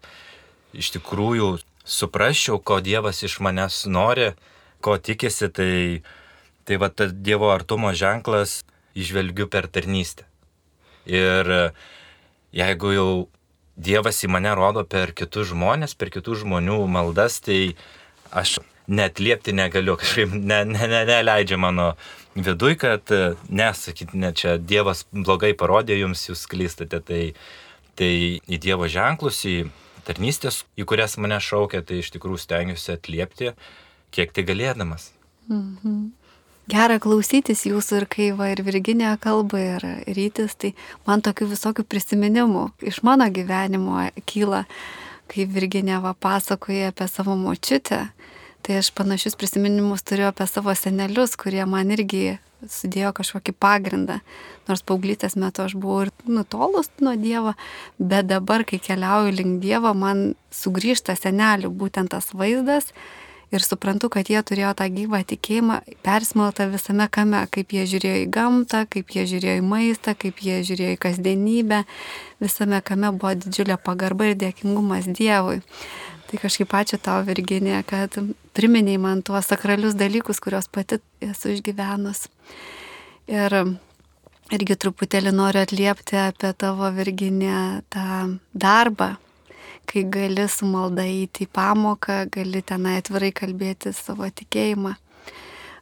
iš 0.73 0.93
tikrųjų 0.95 1.57
suprasčiau, 1.87 2.59
ko 2.59 2.79
Dievas 2.83 3.21
iš 3.27 3.39
manęs 3.43 3.85
nori, 3.91 4.31
ko 4.81 4.97
tikisi, 4.97 5.51
tai, 5.51 6.01
tai 6.65 6.79
va 6.81 6.89
tas 6.89 7.11
Dievo 7.11 7.51
artumo 7.53 7.93
ženklas 7.93 8.61
išvelgiu 8.97 9.47
per 9.51 9.67
tarnystę. 9.67 10.25
Ir 11.07 11.73
jeigu 12.55 12.91
jau 12.95 13.11
Dievas 13.77 14.23
į 14.25 14.31
mane 14.33 14.51
rodo 14.57 14.81
per 14.89 15.13
kitus 15.13 15.51
žmonės, 15.51 15.93
per 15.93 16.09
kitų 16.13 16.41
žmonių 16.41 16.79
maldas, 16.89 17.37
tai 17.45 17.75
aš 18.33 18.57
net 18.89 19.21
liepti 19.21 19.53
negaliu, 19.53 19.97
kažkaip 20.01 20.33
ne, 20.33 20.63
ne, 20.65 20.87
ne, 20.89 21.03
neleidžia 21.07 21.59
mano 21.61 21.91
viduj, 22.35 22.77
kad 22.81 23.13
nesakyti, 23.49 24.17
ne 24.17 24.33
čia 24.33 24.57
Dievas 24.57 25.05
blogai 25.11 25.53
parodė 25.57 25.99
jums, 25.99 26.25
jūs 26.29 26.45
klystate, 26.49 27.01
tai, 27.05 27.21
tai 27.97 28.11
į 28.41 28.61
Dievo 28.63 28.89
ženklus, 28.91 29.43
į 29.45 29.57
tarnystės, 30.07 30.63
į 30.79 30.87
kurias 30.87 31.17
mane 31.21 31.39
šaukia, 31.43 31.83
tai 31.85 32.01
iš 32.01 32.13
tikrųjų 32.15 32.41
stengiuosi 32.45 32.93
atliepti, 32.95 33.53
kiek 34.15 34.33
tai 34.33 34.45
galėdamas. 34.47 35.11
Mhm. 35.51 36.07
Gera 36.67 36.97
klausytis 36.99 37.61
jūsų 37.63 38.01
ir 38.01 38.05
kai 38.11 38.25
va 38.35 38.49
ir 38.51 38.59
Virginija 38.67 39.13
kalba 39.23 39.59
ir 39.61 39.83
rytis, 40.03 40.51
tai 40.59 40.73
man 41.07 41.21
tokių 41.23 41.45
visokių 41.53 41.85
prisiminimų 41.87 42.63
iš 42.89 42.97
mano 43.07 43.29
gyvenimo 43.31 44.01
kyla, 44.27 44.65
kai 45.31 45.45
Virginija 45.47 46.01
va 46.03 46.11
pasakoja 46.11 46.89
apie 46.91 47.07
savo 47.07 47.37
močiutę. 47.39 48.01
Tai 48.67 48.75
aš 48.81 48.89
panašius 48.91 49.37
prisiminimus 49.39 50.03
turiu 50.03 50.25
apie 50.27 50.43
savo 50.51 50.73
senelius, 50.75 51.37
kurie 51.39 51.63
man 51.63 51.93
irgi 51.95 52.35
sudėjo 52.67 53.13
kažkokį 53.15 53.53
pagrindą. 53.55 54.17
Nors 54.67 54.83
paauglystės 54.83 55.37
metu 55.39 55.63
aš 55.63 55.77
buvau 55.79 56.01
ir 56.03 56.11
nutolus 56.27 56.91
nuo 56.99 57.13
Dievo, 57.15 57.53
bet 57.95 58.27
dabar, 58.27 58.65
kai 58.67 58.81
keliauju 58.83 59.37
link 59.37 59.61
Dievo, 59.63 59.93
man 59.95 60.33
sugrįžta 60.51 61.15
senelių 61.15 61.71
būtent 61.71 62.11
tas 62.11 62.33
vaizdas 62.35 62.91
ir 63.51 63.63
suprantu, 63.63 64.09
kad 64.11 64.27
jie 64.29 64.39
turėjo 64.43 64.73
tą 64.77 64.87
gyvą 64.91 65.21
tikėjimą 65.27 65.79
persmeltą 66.05 66.67
visame 66.71 67.07
kame, 67.11 67.43
kaip 67.53 67.73
jie 67.75 67.85
žiūrėjo 67.93 68.23
į 68.23 68.27
gamtą, 68.35 68.83
kaip 68.91 69.13
jie 69.15 69.25
žiūrėjo 69.31 69.61
į 69.61 69.65
maistą, 69.67 70.15
kaip 70.19 70.41
jie 70.43 70.59
žiūrėjo 70.67 70.97
į 70.97 71.01
kasdienybę. 71.05 71.81
Visame 72.43 72.81
kame 72.85 73.13
buvo 73.15 73.33
didžiulė 73.39 73.79
pagarba 73.81 74.31
ir 74.31 74.37
dėkingumas 74.43 75.09
Dievui. 75.09 75.61
Tai 76.27 76.39
kažkaip 76.41 76.73
ačiū 76.75 76.99
tau, 76.99 77.21
Virginija, 77.23 77.85
kad 77.87 78.17
priminėjai 78.57 78.99
man 78.99 79.21
tuos 79.23 79.47
sakralius 79.47 79.95
dalykus, 79.95 80.41
kuriuos 80.43 80.67
pati 80.67 80.99
esu 81.23 81.53
išgyvenus. 81.53 82.25
Ir 83.31 83.55
irgi 84.51 84.75
truputėlį 84.79 85.31
noriu 85.35 85.63
atliepti 85.63 86.19
apie 86.19 86.51
tavo, 86.59 86.91
Virginija, 86.95 87.81
tą 87.93 88.35
darbą, 88.51 89.13
kai 89.87 90.03
gali 90.11 90.45
su 90.51 90.67
malda 90.67 91.05
įti 91.07 91.47
į 91.47 91.51
pamoką, 91.55 92.25
gali 92.33 92.61
tenai 92.61 92.97
atvirai 93.01 93.31
kalbėti 93.35 93.93
savo 93.95 94.27
tikėjimą. 94.27 94.95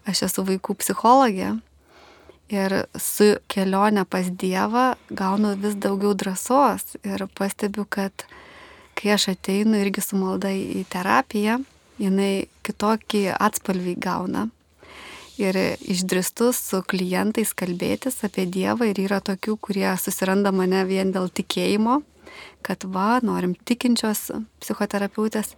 Aš 0.06 0.28
esu 0.28 0.46
vaikų 0.46 0.78
psichologė 0.82 1.56
ir 2.54 2.76
su 3.02 3.34
kelionė 3.50 4.06
pas 4.06 4.30
Dievą 4.30 4.94
gaunu 5.10 5.56
vis 5.58 5.78
daugiau 5.82 6.14
drąsos 6.14 7.00
ir 7.02 7.26
pastebiu, 7.38 7.88
kad 7.90 8.28
kai 8.96 9.16
aš 9.16 9.32
ateinu 9.34 9.80
irgi 9.82 10.04
su 10.06 10.20
malda 10.20 10.54
į 10.54 10.86
terapiją, 10.94 11.60
jinai 11.98 12.48
kitokį 12.66 13.28
atspalvį 13.36 13.96
gauna. 14.06 14.50
Ir 15.36 15.58
išdristų 15.84 16.54
su 16.56 16.80
klientais 16.88 17.52
kalbėtis 17.58 18.22
apie 18.24 18.46
Dievą 18.48 18.88
ir 18.88 19.02
yra 19.04 19.20
tokių, 19.20 19.58
kurie 19.60 19.90
susiranda 20.00 20.54
mane 20.56 20.86
vien 20.88 21.12
dėl 21.12 21.28
tikėjimo, 21.28 22.00
kad 22.66 22.84
va, 22.90 23.20
norim 23.24 23.56
tikinčios 23.68 24.32
psichoterapeutės. 24.64 25.54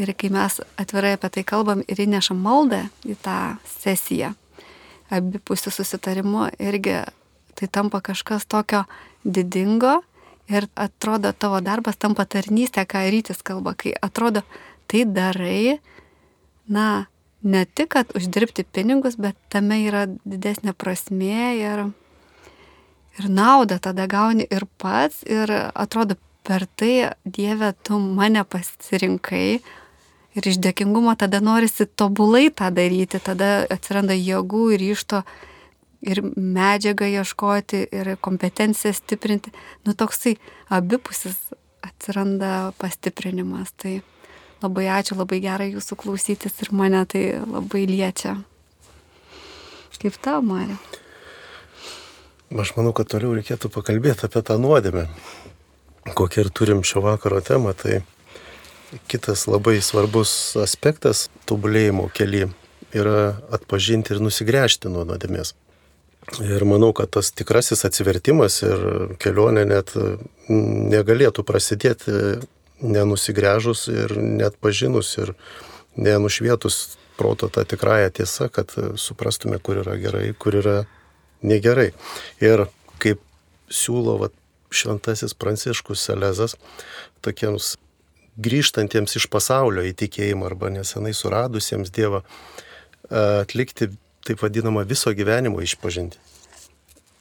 Ir 0.00 0.12
kai 0.18 0.30
mes 0.34 0.60
atvirai 0.80 1.14
apie 1.16 1.30
tai 1.38 1.46
kalbam 1.48 1.84
ir 1.86 2.02
įnešam 2.06 2.40
maldą 2.40 2.86
į 3.06 3.16
tą 3.24 3.56
sesiją, 3.78 4.34
abipusių 5.12 5.72
susitarimu, 5.72 6.50
irgi 6.58 7.00
tai 7.56 7.70
tampa 7.72 8.02
kažkas 8.04 8.44
tokio 8.50 8.84
didingo 9.24 10.00
Ir 10.46 10.68
atrodo, 10.78 11.32
tavo 11.34 11.58
darbas 11.60 11.98
tampa 11.98 12.22
tarnystė, 12.30 12.84
ką 12.86 13.02
rytis 13.10 13.42
kalba, 13.42 13.74
kai 13.74 13.96
atrodo, 13.98 14.44
tai 14.86 15.02
darai, 15.10 15.80
na, 16.70 17.06
ne 17.42 17.64
tik, 17.66 17.90
kad 17.96 18.12
uždirbti 18.14 18.62
pinigus, 18.62 19.18
bet 19.18 19.34
tame 19.50 19.80
yra 19.88 20.04
didesnė 20.06 20.76
prasmė 20.78 21.48
ir, 21.58 21.82
ir 23.18 23.28
naudą 23.32 23.78
tada 23.82 24.06
gauni 24.06 24.46
ir 24.50 24.66
pats 24.78 25.22
ir 25.26 25.50
atrodo 25.74 26.16
per 26.46 26.66
tai 26.66 27.10
Dieve 27.24 27.72
tu 27.82 27.98
mane 27.98 28.44
pasirinkai 28.44 29.60
ir 30.36 30.48
iš 30.50 30.60
dėkingumo 30.62 31.16
tada 31.18 31.40
norisi 31.40 31.86
tobulai 31.86 32.50
tą 32.54 32.70
daryti, 32.74 33.20
tada 33.20 33.66
atsiranda 33.72 34.14
jėgų 34.14 34.64
ir 34.76 34.84
iš 34.92 35.04
to 35.10 35.22
ir 36.06 36.20
medžiagą 36.36 37.08
ieškoti, 37.22 37.86
ir 37.90 38.12
kompetenciją 38.22 38.92
stiprinti. 38.94 39.52
Nu 39.86 39.96
toksai 39.96 40.36
abipusis 40.70 41.38
atsiranda 41.82 42.72
pastiprinimas. 42.78 43.72
Tai 43.80 43.98
labai 44.62 44.86
ačiū, 44.98 45.16
labai 45.18 45.40
gerai 45.44 45.72
jūsų 45.72 45.98
klausytis 46.04 46.60
ir 46.62 46.72
mane 46.76 47.02
tai 47.10 47.24
labai 47.40 47.86
liečia. 47.88 48.36
Kaip 49.96 50.18
tau, 50.20 50.42
Marė? 50.44 50.76
Aš 52.54 52.76
manau, 52.76 52.92
kad 52.94 53.08
toliau 53.10 53.32
reikėtų 53.34 53.72
pakalbėti 53.74 54.28
apie 54.28 54.38
tą 54.46 54.54
nuodėmę. 54.62 55.08
Kokią 56.14 56.44
ir 56.44 56.50
turim 56.54 56.84
šio 56.86 57.02
vakaro 57.02 57.40
temą, 57.42 57.72
tai 57.74 58.04
kitas 59.10 59.48
labai 59.50 59.80
svarbus 59.82 60.30
aspektas 60.62 61.26
tobulėjimo 61.50 62.06
keli 62.14 62.44
yra 62.94 63.34
atpažinti 63.50 64.14
ir 64.14 64.22
nusigręžti 64.22 64.92
nuo 64.92 65.02
nuodėmės. 65.08 65.56
Ir 66.42 66.62
manau, 66.66 66.92
kad 66.94 67.10
tas 67.18 67.32
tikrasis 67.34 67.82
atsivertimas 67.86 68.60
ir 68.66 69.16
kelionė 69.22 69.66
net 69.66 69.92
negalėtų 70.46 71.42
prasidėti 71.46 72.14
nenusigręžus 72.82 73.88
ir 73.90 74.14
net 74.22 74.54
pažinus 74.62 75.16
ir 75.18 75.34
nenušvietus 75.98 76.96
proto 77.18 77.48
tą 77.50 77.64
tikrąją 77.66 78.10
tiesą, 78.20 78.50
kad 78.52 78.74
suprastume, 79.00 79.58
kur 79.58 79.82
yra 79.82 79.96
gerai, 79.98 80.30
kur 80.38 80.58
yra 80.62 80.84
negerai. 81.48 81.90
Ir 82.44 82.66
kaip 83.02 83.22
siūlo 83.72 84.18
va, 84.20 84.30
šventasis 84.74 85.34
Pranciškus 85.38 86.04
Selezas 86.08 86.56
tokiems 87.24 87.74
grįžtantiems 88.36 89.16
iš 89.16 89.28
pasaulio 89.32 89.84
įtikėjimą 89.88 90.50
arba 90.50 90.70
nesenai 90.74 91.14
suradusiems 91.16 91.92
Dievą 91.94 92.22
atlikti 93.10 93.90
taip 94.26 94.42
vadinamą 94.42 94.84
viso 94.88 95.12
gyvenimo 95.14 95.62
išpažinti. 95.62 96.18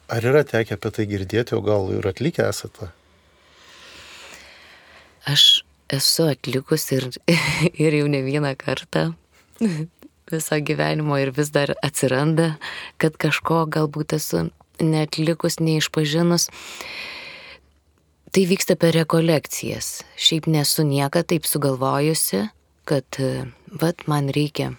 Ar 0.09 0.25
yra 0.25 0.43
tekę 0.45 0.77
apie 0.77 0.91
tai 0.93 1.05
girdėti, 1.09 1.55
o 1.57 1.61
gal 1.65 1.89
ir 1.95 2.05
atlikę 2.05 2.45
esate? 2.45 2.91
Aš 5.25 5.63
esu 5.89 6.27
atlikus 6.29 6.85
ir, 6.93 7.09
ir 7.85 7.97
jau 8.01 8.09
ne 8.11 8.21
vieną 8.25 8.53
kartą 8.57 9.07
viso 10.31 10.57
gyvenimo 10.57 11.17
ir 11.21 11.31
vis 11.35 11.51
dar 11.53 11.75
atsiranda, 11.85 12.55
kad 12.97 13.17
kažko 13.21 13.65
galbūt 13.69 14.15
esu 14.17 14.47
netlikus, 14.81 15.59
neišpažinus. 15.59 16.49
Tai 18.35 18.43
vyksta 18.49 18.75
per 18.75 18.95
rekolekcijas. 18.97 20.01
Šiaip 20.19 20.49
nesu 20.51 20.83
niekada 20.83 21.23
taip 21.23 21.45
sugalvojusi, 21.47 22.49
kad, 22.85 23.05
vad, 23.71 24.01
man 24.11 24.27
reikia 24.33 24.73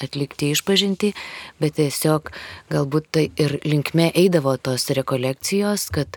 atlikti 0.00 0.52
išpažinti, 0.54 1.12
bet 1.60 1.76
tiesiog 1.76 2.30
galbūt 2.72 3.10
tai 3.12 3.26
ir 3.40 3.58
linkme 3.66 4.08
eidavo 4.16 4.54
tos 4.56 4.88
rekolekcijos, 4.96 5.90
kad 5.92 6.16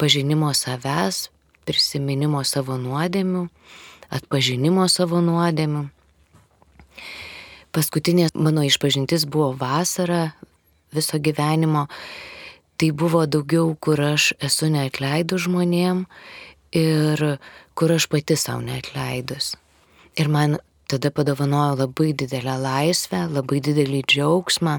pažinimo 0.00 0.54
savęs, 0.56 1.26
prisiminimo 1.68 2.40
savo 2.48 2.78
nuodėmių, 2.80 3.48
atpažinimo 4.14 4.86
savo 4.88 5.20
nuodėmių. 5.24 5.88
Paskutinė 7.74 8.30
mano 8.34 8.64
išpažintis 8.64 9.26
buvo 9.28 9.52
vasara 9.58 10.32
viso 10.94 11.20
gyvenimo. 11.20 11.86
Tai 12.78 12.90
buvo 12.94 13.24
daugiau, 13.26 13.74
kur 13.74 14.00
aš 14.14 14.32
esu 14.38 14.70
neatleidus 14.70 15.44
žmonėm 15.48 16.04
ir 16.78 17.24
kur 17.74 17.94
aš 17.94 18.06
pati 18.12 18.36
savo 18.38 18.62
neatleidus. 18.64 19.56
Ir 20.18 20.30
man 20.30 20.58
tada 20.88 21.10
padovanojo 21.10 21.80
labai 21.82 22.12
didelę 22.16 22.54
laisvę, 22.62 23.26
labai 23.34 23.60
didelį 23.64 24.04
džiaugsmą. 24.06 24.78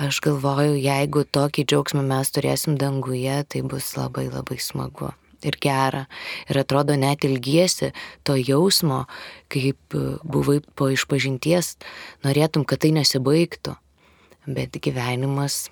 Aš 0.00 0.18
galvoju, 0.24 0.78
jeigu 0.80 1.22
tokį 1.22 1.66
džiaugsmą 1.70 2.02
mes 2.08 2.32
turėsim 2.34 2.80
danguje, 2.80 3.36
tai 3.46 3.62
bus 3.62 3.92
labai 4.00 4.26
labai 4.32 4.58
smagu 4.58 5.12
ir 5.44 5.58
gera. 5.60 6.04
Ir 6.50 6.60
atrodo 6.62 6.96
net 6.98 7.24
ilgiesi 7.24 7.92
to 8.24 8.36
jausmo, 8.40 9.04
kaip 9.52 9.96
buvai 10.24 10.60
po 10.74 10.90
išpažinties, 10.92 11.76
norėtum, 12.26 12.66
kad 12.66 12.82
tai 12.84 12.94
nesibaigtų. 12.96 13.76
Bet 14.44 14.76
gyvenimas 14.84 15.68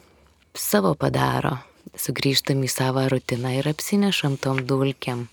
savo 0.57 0.95
padaro. 0.97 1.59
Sugrįžtam 1.99 2.63
į 2.65 2.71
savo 2.73 3.03
rutiną 3.11 3.51
ir 3.59 3.69
apsinešam 3.69 4.39
tom 4.41 4.63
dulkiam. 4.65 5.27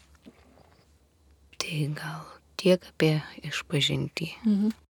Tai 1.60 1.80
gal 1.96 2.26
tiek 2.60 2.84
apie 2.84 3.20
išpažinti. 3.48 4.34
Mhm. 4.44 4.89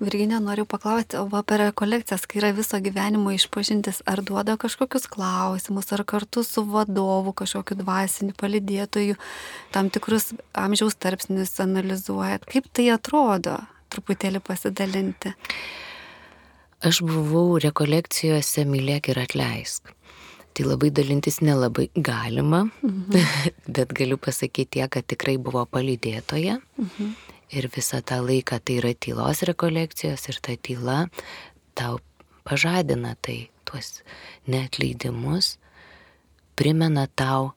Virginė, 0.00 0.38
noriu 0.40 0.64
paklausti, 0.64 1.18
o 1.20 1.26
apie 1.36 1.58
rekolekcijas, 1.60 2.22
kai 2.24 2.38
yra 2.40 2.54
viso 2.56 2.78
gyvenimo 2.80 3.34
išpažintis, 3.36 3.98
ar 4.08 4.22
duoda 4.24 4.54
kažkokius 4.60 5.04
klausimus, 5.12 5.90
ar 5.92 6.06
kartu 6.08 6.40
su 6.46 6.64
vadovu, 6.64 7.34
kažkokiu 7.36 7.76
dvasiniu 7.82 8.32
palidėtoju, 8.40 9.18
tam 9.74 9.90
tikrus 9.92 10.30
amžiaus 10.56 10.96
tarpsnius 10.96 11.52
analizuoja. 11.60 12.40
Kaip 12.48 12.70
tai 12.72 12.88
atrodo, 12.94 13.58
truputėlį 13.92 14.40
pasidalinti? 14.46 15.34
Aš 16.80 17.02
buvau 17.04 17.58
rekolekcijose 17.60 18.64
Mylėk 18.64 19.10
ir 19.12 19.20
atleisk. 19.20 19.92
Tai 20.56 20.64
labai 20.64 20.88
dalintis 20.96 21.42
nelabai 21.44 21.90
galima, 21.92 22.64
mhm. 22.80 23.20
bet 23.76 23.92
galiu 23.92 24.16
pasakyti 24.16 24.78
tiek, 24.78 24.88
kad 24.96 25.04
tikrai 25.04 25.36
buvo 25.36 25.66
palydėtoje. 25.68 26.56
Mhm. 26.80 27.12
Ir 27.50 27.66
visą 27.74 27.98
tą 28.06 28.20
laiką 28.22 28.60
tai 28.62 28.78
yra 28.78 28.92
tylos 28.94 29.42
rekolekcijos 29.46 30.28
ir 30.30 30.38
ta 30.38 30.54
tyla 30.54 30.98
tau 31.74 31.98
pažadina 32.46 33.16
tai, 33.22 33.50
tuos 33.64 34.02
neatleidimus, 34.46 35.56
primena 36.58 37.06
tau 37.06 37.52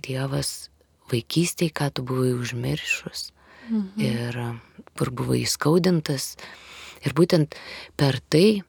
Dievas 0.00 0.70
vaikystėje, 1.12 1.74
ką 1.76 1.90
tu 1.92 2.04
buvai 2.08 2.32
užmiršus 2.32 3.26
mhm. 3.68 4.00
ir 4.00 4.38
kur 4.96 5.10
buvai 5.12 5.42
įskaudintas. 5.44 6.34
Ir 7.04 7.12
būtent 7.16 7.56
per 8.00 8.20
tai 8.32 8.62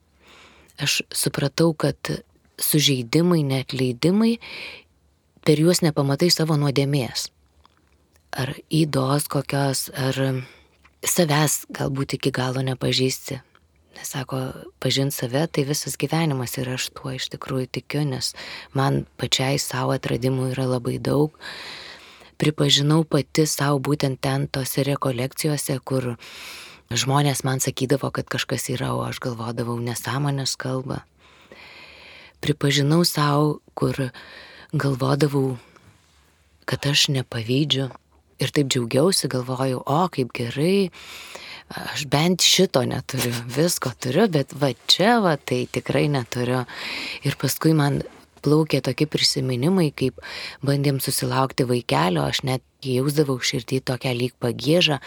aš 0.82 1.02
supratau, 1.12 1.72
kad 1.72 1.96
sužeidimai, 2.60 3.42
netleidimai, 3.44 4.36
per 5.44 5.60
juos 5.60 5.82
nepamatai 5.84 6.30
savo 6.32 6.56
nuodėmės. 6.60 7.30
Ar 8.32 8.54
įdos 8.72 9.28
kokios, 9.28 9.90
ar 9.92 10.16
savęs 11.04 11.66
galbūt 11.74 12.16
iki 12.16 12.32
galo 12.32 12.62
nepažįsti. 12.64 13.40
Nes 13.92 14.08
sako, 14.08 14.40
pažinti 14.80 15.18
save, 15.18 15.44
tai 15.52 15.66
visas 15.68 15.98
gyvenimas 16.00 16.56
ir 16.56 16.70
aš 16.72 16.88
tuo 16.96 17.12
iš 17.12 17.28
tikrųjų 17.34 17.68
tikiu, 17.76 18.06
nes 18.08 18.32
man 18.72 19.02
pačiai 19.20 19.60
savo 19.60 19.92
atradimų 19.92 20.54
yra 20.54 20.64
labai 20.70 20.96
daug. 20.96 21.36
Pripažinau 22.40 23.04
pati 23.04 23.44
savo 23.46 23.82
būtent 23.84 24.22
ten 24.24 24.48
tose 24.48 24.86
rekolekcijose, 24.88 25.76
kur 25.84 26.14
žmonės 26.88 27.44
man 27.44 27.60
sakydavo, 27.60 28.08
kad 28.10 28.32
kažkas 28.32 28.70
yra, 28.72 28.94
o 28.96 29.04
aš 29.04 29.20
galvodavau 29.20 29.76
nesąmonės 29.76 30.56
kalbą 30.56 31.02
pripažinau 32.42 33.06
savo, 33.06 33.62
kur 33.78 34.10
galvodavau, 34.74 35.56
kad 36.66 36.82
aš 36.90 37.06
nepavydžiu. 37.14 37.88
Ir 38.42 38.50
taip 38.54 38.70
džiaugiausi, 38.72 39.30
galvojau, 39.30 39.82
o 39.86 40.00
kaip 40.10 40.32
gerai, 40.34 40.90
aš 41.92 42.06
bent 42.10 42.42
šito 42.42 42.82
neturiu, 42.88 43.32
visko 43.54 43.92
turiu, 44.02 44.26
bet 44.32 44.54
va 44.58 44.72
čia, 44.90 45.20
va 45.22 45.36
tai 45.38 45.64
tikrai 45.70 46.08
neturiu. 46.10 46.64
Ir 47.22 47.38
paskui 47.40 47.76
man 47.78 48.02
plaukė 48.42 48.82
tokie 48.82 49.06
prisiminimai, 49.06 49.92
kaip 49.94 50.18
bandėm 50.66 50.98
susilaukti 51.02 51.66
vaikelio, 51.68 52.26
aš 52.26 52.42
net 52.48 52.64
jausdavau 52.82 53.38
širdį 53.38 53.82
tokią 53.86 54.14
lyg 54.18 54.36
pagėžą. 54.42 54.98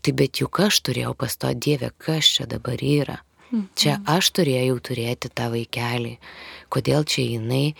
Tai 0.00 0.12
bet 0.16 0.40
juk 0.40 0.62
aš 0.64 0.80
turėjau 0.88 1.12
pasto 1.18 1.50
Dievę, 1.52 1.92
kas 2.00 2.28
čia 2.36 2.48
dabar 2.50 2.80
yra. 2.80 3.20
Čia 3.76 3.98
aš 4.08 4.30
turėjau 4.38 4.78
turėti 4.78 5.28
tą 5.34 5.50
vaikelį. 5.52 6.14
Kodėl 6.72 7.04
čia 7.04 7.26
jinai 7.26 7.74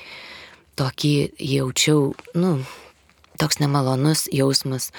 tokį 0.78 1.12
jaučiau, 1.38 2.10
nu, 2.34 2.52
toks 3.40 3.60
nemalonus 3.62 4.26
jausmas. 4.34 4.90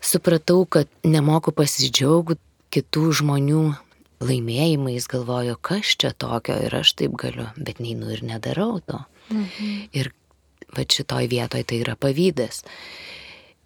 Supratau, 0.00 0.62
kad 0.64 0.90
nemoku 1.04 1.52
pasidžiaugti 1.54 2.40
kitų 2.74 3.10
žmonių 3.20 3.62
laimėjimais, 4.22 5.06
galvoju, 5.10 5.56
kas 5.62 5.94
čia 6.00 6.12
tokio 6.16 6.56
ir 6.66 6.74
aš 6.80 6.94
taip 6.98 7.14
galiu, 7.20 7.48
bet 7.56 7.82
neinu 7.82 8.10
ir 8.14 8.24
nedarau 8.26 8.78
to. 8.84 9.00
Mhm. 9.30 9.88
Ir 9.92 10.12
va 10.74 10.84
šitoj 10.84 11.28
vietoje 11.30 11.64
tai 11.68 11.80
yra 11.84 11.96
pavydas. 11.96 12.64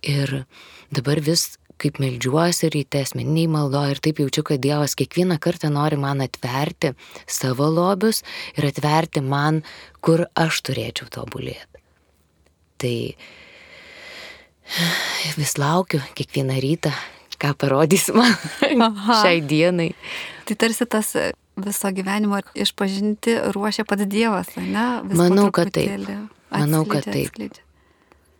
Ir 0.02 0.44
dabar 0.90 1.20
vis 1.22 1.56
kaip 1.82 1.98
melžiuosi 2.02 2.70
ryte, 2.70 3.02
asmeniniai 3.02 3.50
maldo 3.50 3.82
ir 3.90 3.98
taip 4.02 4.20
jaučiu, 4.22 4.44
kad 4.46 4.62
Dievas 4.62 4.94
kiekvieną 4.98 5.38
kartą 5.42 5.70
nori 5.72 5.98
man 5.98 6.22
atverti 6.22 6.92
savo 7.26 7.66
lobius 7.70 8.22
ir 8.54 8.68
atverti 8.68 9.22
man, 9.24 9.62
kur 10.04 10.26
aš 10.38 10.62
turėčiau 10.68 11.10
tobulėti. 11.10 11.82
Tai 12.82 12.96
vis 15.36 15.56
laukiu 15.58 16.00
kiekvieną 16.14 16.60
rytą, 16.62 16.92
ką 17.38 17.54
parodys 17.58 18.08
man 18.14 18.34
Aha. 18.88 19.22
šiai 19.22 19.42
dienai. 19.42 19.92
Tai 20.48 20.56
tarsi 20.56 20.86
tas 20.86 21.14
viso 21.56 21.88
gyvenimo 21.92 22.40
išpažinti 22.54 23.36
ruošia 23.54 23.84
pats 23.88 24.06
Dievas, 24.08 24.54
ne? 24.56 25.02
Vis 25.08 25.18
Manau, 25.20 25.50
kad 25.52 25.70
taip. 25.70 25.90
truputėlį 25.90 26.16
Manau, 26.52 26.84
kad 26.88 27.04
atskleidžia, 27.04 27.12
taip. 27.12 27.32
atskleidžia. 27.32 27.64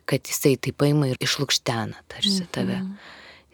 kad 0.07 0.29
jisai 0.29 0.57
taip 0.61 0.77
paima 0.81 1.09
ir 1.13 1.21
išlūkštena 1.23 2.05
tarsi 2.11 2.47
tave. 2.53 2.81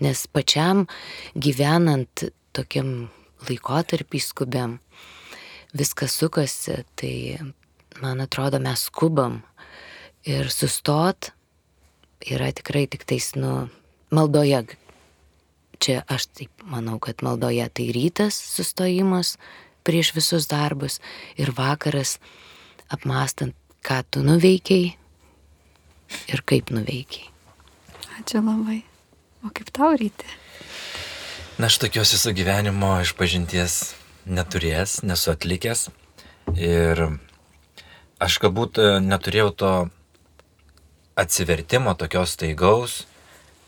Nes 0.02 0.26
pačiam 0.30 0.86
gyvenant 1.34 2.28
tokiam 2.54 3.08
laikotarpį 3.48 4.20
skubiam, 4.22 4.78
viskas 5.76 6.14
sukasi, 6.18 6.84
tai 6.98 7.38
man 8.02 8.22
atrodo 8.22 8.58
mes 8.62 8.86
skubam 8.88 9.42
ir 10.26 10.50
sustot 10.50 11.32
yra 12.26 12.50
tikrai 12.52 12.86
tik 12.90 13.06
tais, 13.08 13.32
nu, 13.38 13.68
maldoje. 14.10 14.64
Čia 15.78 16.02
aš 16.10 16.26
taip 16.34 16.64
manau, 16.66 16.98
kad 16.98 17.22
maldoje 17.22 17.68
tai 17.70 17.86
rytas 17.94 18.34
sustojimas 18.34 19.36
prieš 19.86 20.10
visus 20.16 20.48
darbus 20.50 20.98
ir 21.38 21.52
vakaras 21.54 22.18
apmastant, 22.90 23.54
ką 23.86 24.02
tu 24.10 24.24
nuveikiai 24.26 24.96
ir 26.28 26.42
kaip 26.42 26.72
nuveikiai. 26.74 27.30
Ačiū 28.18 28.42
labai. 28.42 28.82
O 29.46 29.52
kaip 29.54 29.70
tau 29.70 29.94
ryti? 29.94 30.26
Na, 31.58 31.70
aš 31.70 31.78
tokios 31.78 32.10
viso 32.14 32.32
gyvenimo 32.34 32.96
išpažinties 33.02 33.94
neturės, 34.26 35.00
nesu 35.06 35.32
atlikęs. 35.32 35.88
Ir 36.58 37.00
aš 38.22 38.38
galbūt 38.42 38.80
e, 38.82 38.88
neturėjau 39.04 39.50
to 39.62 39.72
atsivertimo 41.18 41.94
tokios 41.98 42.36
taigaus, 42.38 43.02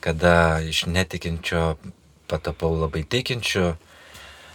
kada 0.01 0.61
iš 0.63 0.87
netikinčio 0.87 1.75
patapau 2.31 2.77
labai 2.79 3.03
tikinčiu. 3.03 3.75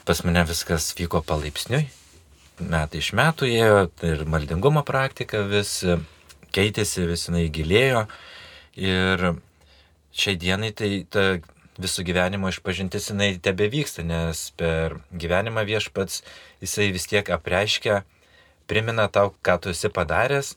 Pas 0.05 0.21
mane 0.23 0.45
viskas 0.47 0.93
vyko 0.95 1.21
palaipsniui. 1.25 1.87
Metai 2.61 3.01
iš 3.01 3.11
metų 3.17 3.49
ėjo 3.51 3.79
ir 4.05 4.23
maldingumo 4.31 4.85
praktika 4.87 5.41
vis 5.49 5.81
keitėsi, 6.55 7.03
vis 7.09 7.27
jinai 7.27 7.49
gilėjo. 7.51 8.05
Ir 8.79 9.25
šiai 10.15 10.37
dienai 10.39 10.71
tai 10.71 10.91
ta 11.11 11.25
visų 11.81 12.05
gyvenimo 12.07 12.47
išpažintis 12.51 13.09
jinai 13.11 13.33
tebe 13.43 13.67
vyksta, 13.71 14.05
nes 14.07 14.47
per 14.55 14.99
gyvenimą 15.11 15.65
viešpats 15.67 16.21
jisai 16.63 16.91
vis 16.95 17.09
tiek 17.11 17.27
apreiškia, 17.27 18.03
primena 18.71 19.09
tau, 19.11 19.33
ką 19.43 19.57
tu 19.59 19.73
esi 19.73 19.91
padaręs, 19.91 20.55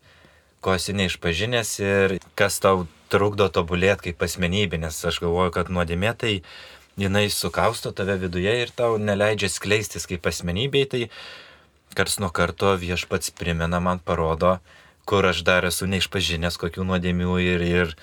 ko 0.64 0.75
esi 0.75 0.94
neišpažinęs 0.97 1.75
ir 1.85 2.16
kas 2.38 2.59
tau 2.62 2.87
trukdo 3.12 3.49
tobulėti 3.53 4.11
kaip 4.11 4.25
asmenybė, 4.27 4.81
nes 4.83 4.99
aš 5.11 5.21
galvoju, 5.25 5.55
kad 5.55 5.71
nuodėmė 5.73 6.12
tai 6.18 6.33
jinai 6.99 7.29
sukausto 7.33 7.92
tave 7.94 8.18
viduje 8.21 8.55
ir 8.62 8.73
tau 8.75 8.99
neleidžia 8.99 9.51
skleistis 9.53 10.09
kaip 10.11 10.27
asmenybei, 10.27 10.85
tai 10.90 11.03
kars 11.94 12.18
nuo 12.23 12.31
karto 12.35 12.75
viešpats 12.79 13.33
primena 13.38 13.81
man, 13.81 14.03
parodo, 14.03 14.59
kur 15.09 15.27
aš 15.27 15.44
dar 15.47 15.64
esu 15.68 15.88
neišpažinęs, 15.88 16.59
kokių 16.61 16.85
nuodėmių 16.90 17.38
ir, 17.40 17.64
ir 17.64 17.94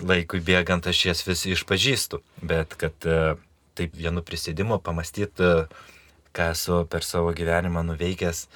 laikui 0.00 0.40
bėgant 0.44 0.88
aš 0.90 1.04
jas 1.10 1.22
vis 1.28 1.44
išpažįstu. 1.46 2.22
Bet 2.42 2.74
kad 2.80 3.06
e, 3.06 3.36
taip 3.78 3.94
vienu 3.94 4.24
prisėdimu 4.26 4.80
pamastyti, 4.82 5.46
e, 5.46 5.86
ką 6.34 6.50
esu 6.56 6.82
per 6.90 7.06
savo 7.06 7.34
gyvenimą 7.36 7.84
nuveikęs, 7.86 8.46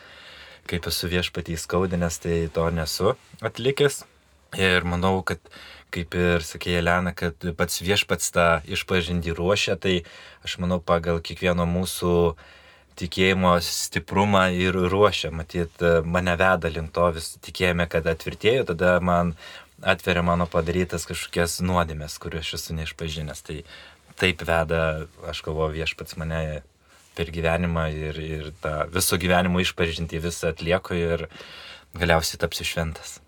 kaip 0.70 0.88
esu 0.90 1.11
viešpatį 1.12 1.59
skaudinęs, 1.61 2.18
tai 2.24 2.40
to 2.55 2.66
nesu 2.74 3.14
atlikęs. 3.44 4.03
Ir 4.55 4.87
manau, 4.87 5.18
kad 5.27 5.40
kaip 5.94 6.14
ir 6.18 6.44
sakė 6.46 6.79
Elena, 6.81 7.14
kad 7.14 7.38
pats 7.59 7.81
viešpats 7.83 8.33
tą 8.35 8.48
išpažinti 8.70 9.35
ruošia, 9.35 9.77
tai 9.79 10.03
aš 10.46 10.59
manau 10.62 10.81
pagal 10.83 11.20
kiekvieno 11.24 11.66
mūsų 11.70 12.14
tikėjimo 12.98 13.57
stiprumą 13.62 14.48
ir 14.55 14.77
ruošia. 14.90 15.33
Matyt, 15.35 15.83
mane 16.07 16.37
veda 16.38 16.70
link 16.70 16.94
to 16.94 17.11
vis 17.16 17.35
tikėjime, 17.42 17.88
kad 17.90 18.07
atvirtėjau, 18.11 18.68
tada 18.72 18.98
man 19.03 19.35
atveria 19.83 20.22
mano 20.27 20.46
padarytas 20.50 21.07
kažkokias 21.09 21.59
nuodėmės, 21.66 22.18
kuriuos 22.22 22.46
aš 22.46 22.59
esu 22.61 22.79
neišpažinęs. 22.79 23.42
Tai 23.46 23.59
taip 24.20 24.46
veda, 24.46 24.81
aš 25.27 25.42
galvoju, 25.46 25.74
viešpats 25.81 26.18
mane 26.20 26.62
per 27.16 27.31
gyvenimą 27.35 27.87
ir, 27.94 28.18
ir 28.18 28.50
tą 28.62 28.74
viso 28.94 29.18
gyvenimo 29.20 29.62
išpažinti 29.62 30.22
visą 30.22 30.50
atlieku 30.53 30.96
ir 30.98 31.27
galiausiai 31.98 32.40
tapsiu 32.42 32.66
šventas. 32.66 33.18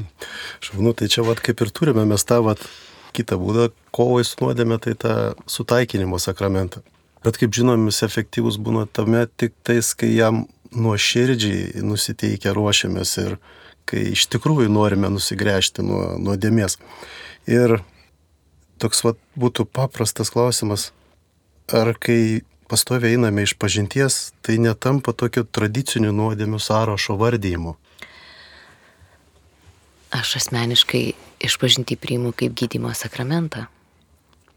Šaunu, 0.64 0.94
tai 0.96 1.08
čia 1.12 1.24
vad 1.26 1.40
kaip 1.44 1.60
ir 1.64 1.72
turime 1.74 2.04
mes 2.08 2.24
tą 2.28 2.40
vad 2.44 2.62
kitą 3.16 3.38
būdą 3.40 3.70
kovai 3.94 4.22
su 4.26 4.38
nuodėme, 4.42 4.78
tai 4.82 4.94
tą 4.98 5.14
sutaikinimo 5.50 6.20
sakramentą. 6.22 6.82
Bet 7.24 7.36
kaip 7.40 7.52
žinom, 7.56 7.88
jis 7.90 8.04
efektyvus 8.06 8.56
būna 8.62 8.86
tame 8.88 9.26
tik 9.40 9.52
tais, 9.66 9.92
kai 9.98 10.12
jam 10.14 10.44
nuoširdžiai 10.70 11.82
nusiteikę 11.84 12.54
ruošiamės 12.56 13.16
ir 13.24 13.36
kai 13.90 14.12
iš 14.14 14.28
tikrųjų 14.30 14.70
norime 14.72 15.10
nusigręžti 15.12 15.84
nuo 15.84 16.14
nuodėmės. 16.22 16.78
Ir 17.50 17.80
toks 18.80 19.02
vat, 19.04 19.18
būtų 19.40 19.66
paprastas 19.66 20.30
klausimas, 20.32 20.90
ar 21.74 21.92
kai 21.98 22.42
pastoviai 22.70 23.16
einame 23.18 23.42
iš 23.42 23.56
pažinties, 23.58 24.30
tai 24.46 24.60
netampa 24.62 25.12
tokiu 25.12 25.42
tradiciniu 25.44 26.12
nuodėmių 26.14 26.60
sąrašo 26.62 27.18
vardymu. 27.18 27.74
Aš 30.14 30.36
asmeniškai 30.40 31.04
išpažinti 31.46 31.96
priimu 31.98 32.32
kaip 32.34 32.54
gydymo 32.58 32.94
sakramentą. 32.94 33.66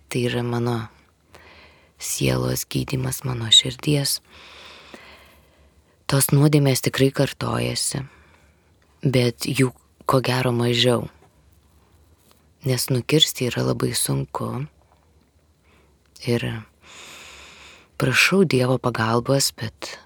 Tai 0.10 0.21
yra 0.30 0.43
mano 0.45 0.88
sielos 1.97 2.65
gydimas, 2.69 3.23
mano 3.26 3.49
širdies. 3.54 4.19
Tos 6.10 6.30
nuodėmės 6.34 6.84
tikrai 6.86 7.10
kartojasi, 7.15 8.04
bet 9.02 9.47
jų 9.47 9.71
ko 10.06 10.19
gero 10.26 10.52
mažiau. 10.54 11.08
Nes 12.65 12.89
nukirsti 12.89 13.49
yra 13.49 13.63
labai 13.69 13.93
sunku. 13.97 14.67
Ir 16.23 16.45
prašau 17.97 18.43
Dievo 18.43 18.77
pagalbos, 18.77 19.51
bet 19.58 19.97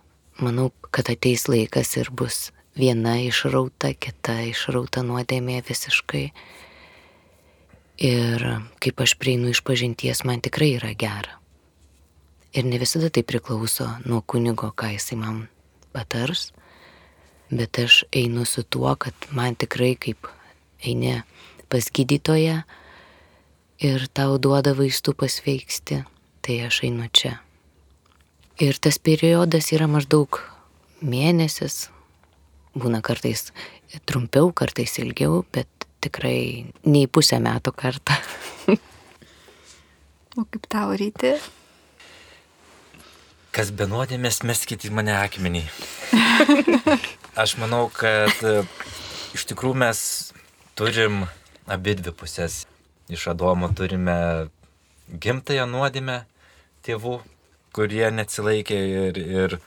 manau, 0.42 0.72
kad 0.92 1.10
ateis 1.10 1.48
laikas 1.50 1.96
ir 1.98 2.12
bus 2.12 2.52
viena 2.78 3.18
išrauta, 3.24 3.94
kita 3.94 4.42
išrauta 4.52 5.04
nuodėmė 5.06 5.62
visiškai. 5.66 6.26
Ir 7.98 8.46
kaip 8.84 9.02
aš 9.02 9.16
prieinu 9.18 9.50
iš 9.50 9.64
pažinties, 9.66 10.22
man 10.28 10.44
tikrai 10.46 10.76
yra 10.78 10.94
gera. 10.94 11.40
Ir 12.54 12.66
ne 12.70 12.78
visada 12.82 13.10
tai 13.14 13.26
priklauso 13.26 13.90
nuo 14.06 14.22
kunigo, 14.22 14.70
ką 14.70 14.94
jisai 14.94 15.18
man 15.18 15.48
patars, 15.94 16.52
bet 17.50 17.80
aš 17.82 18.04
einu 18.14 18.46
su 18.46 18.64
tuo, 18.64 18.94
kad 18.96 19.14
man 19.34 19.58
tikrai 19.58 19.96
kaip 19.98 20.30
eini 20.86 21.24
pas 21.70 21.90
gydytoją 21.90 22.62
ir 23.82 24.08
tau 24.14 24.38
duoda 24.38 24.74
vaistų 24.78 25.18
pasveiksti, 25.18 26.04
tai 26.46 26.62
aš 26.70 26.84
einu 26.88 27.10
čia. 27.12 27.38
Ir 28.58 28.78
tas 28.82 28.98
periodas 28.98 29.68
yra 29.70 29.86
maždaug 29.86 30.40
mėnesis, 31.06 31.92
būna 32.74 33.04
kartais 33.06 33.52
trumpiau, 34.10 34.50
kartais 34.50 34.98
ilgiau, 34.98 35.44
bet 35.54 35.70
tikrai 36.02 36.66
nei 36.90 37.06
pusę 37.06 37.38
metų 37.44 37.74
kartą. 37.78 38.18
O 40.38 40.44
kaip 40.46 40.66
tau 40.70 40.92
ryti? 40.98 41.36
Kas 43.54 43.72
be 43.74 43.88
nuodėmės, 43.90 44.44
meskite 44.46 44.90
į 44.90 44.94
mane 44.94 45.16
akmenį. 45.18 45.64
Aš 47.42 47.56
manau, 47.62 47.88
kad 47.94 48.42
e, 48.46 48.60
iš 49.38 49.48
tikrųjų 49.50 49.80
mes 49.82 50.00
turim 50.78 51.24
abi 51.66 51.96
dvi 51.98 52.14
pusės. 52.14 52.66
Iš 53.10 53.30
Adomo 53.34 53.70
turime 53.74 54.18
gimtąją 55.10 55.66
nuodėmę 55.70 56.20
tėvų, 56.86 57.18
kurie 57.78 58.08
neatsilaikė 58.10 58.78
ir, 59.08 59.20
ir 59.22 59.58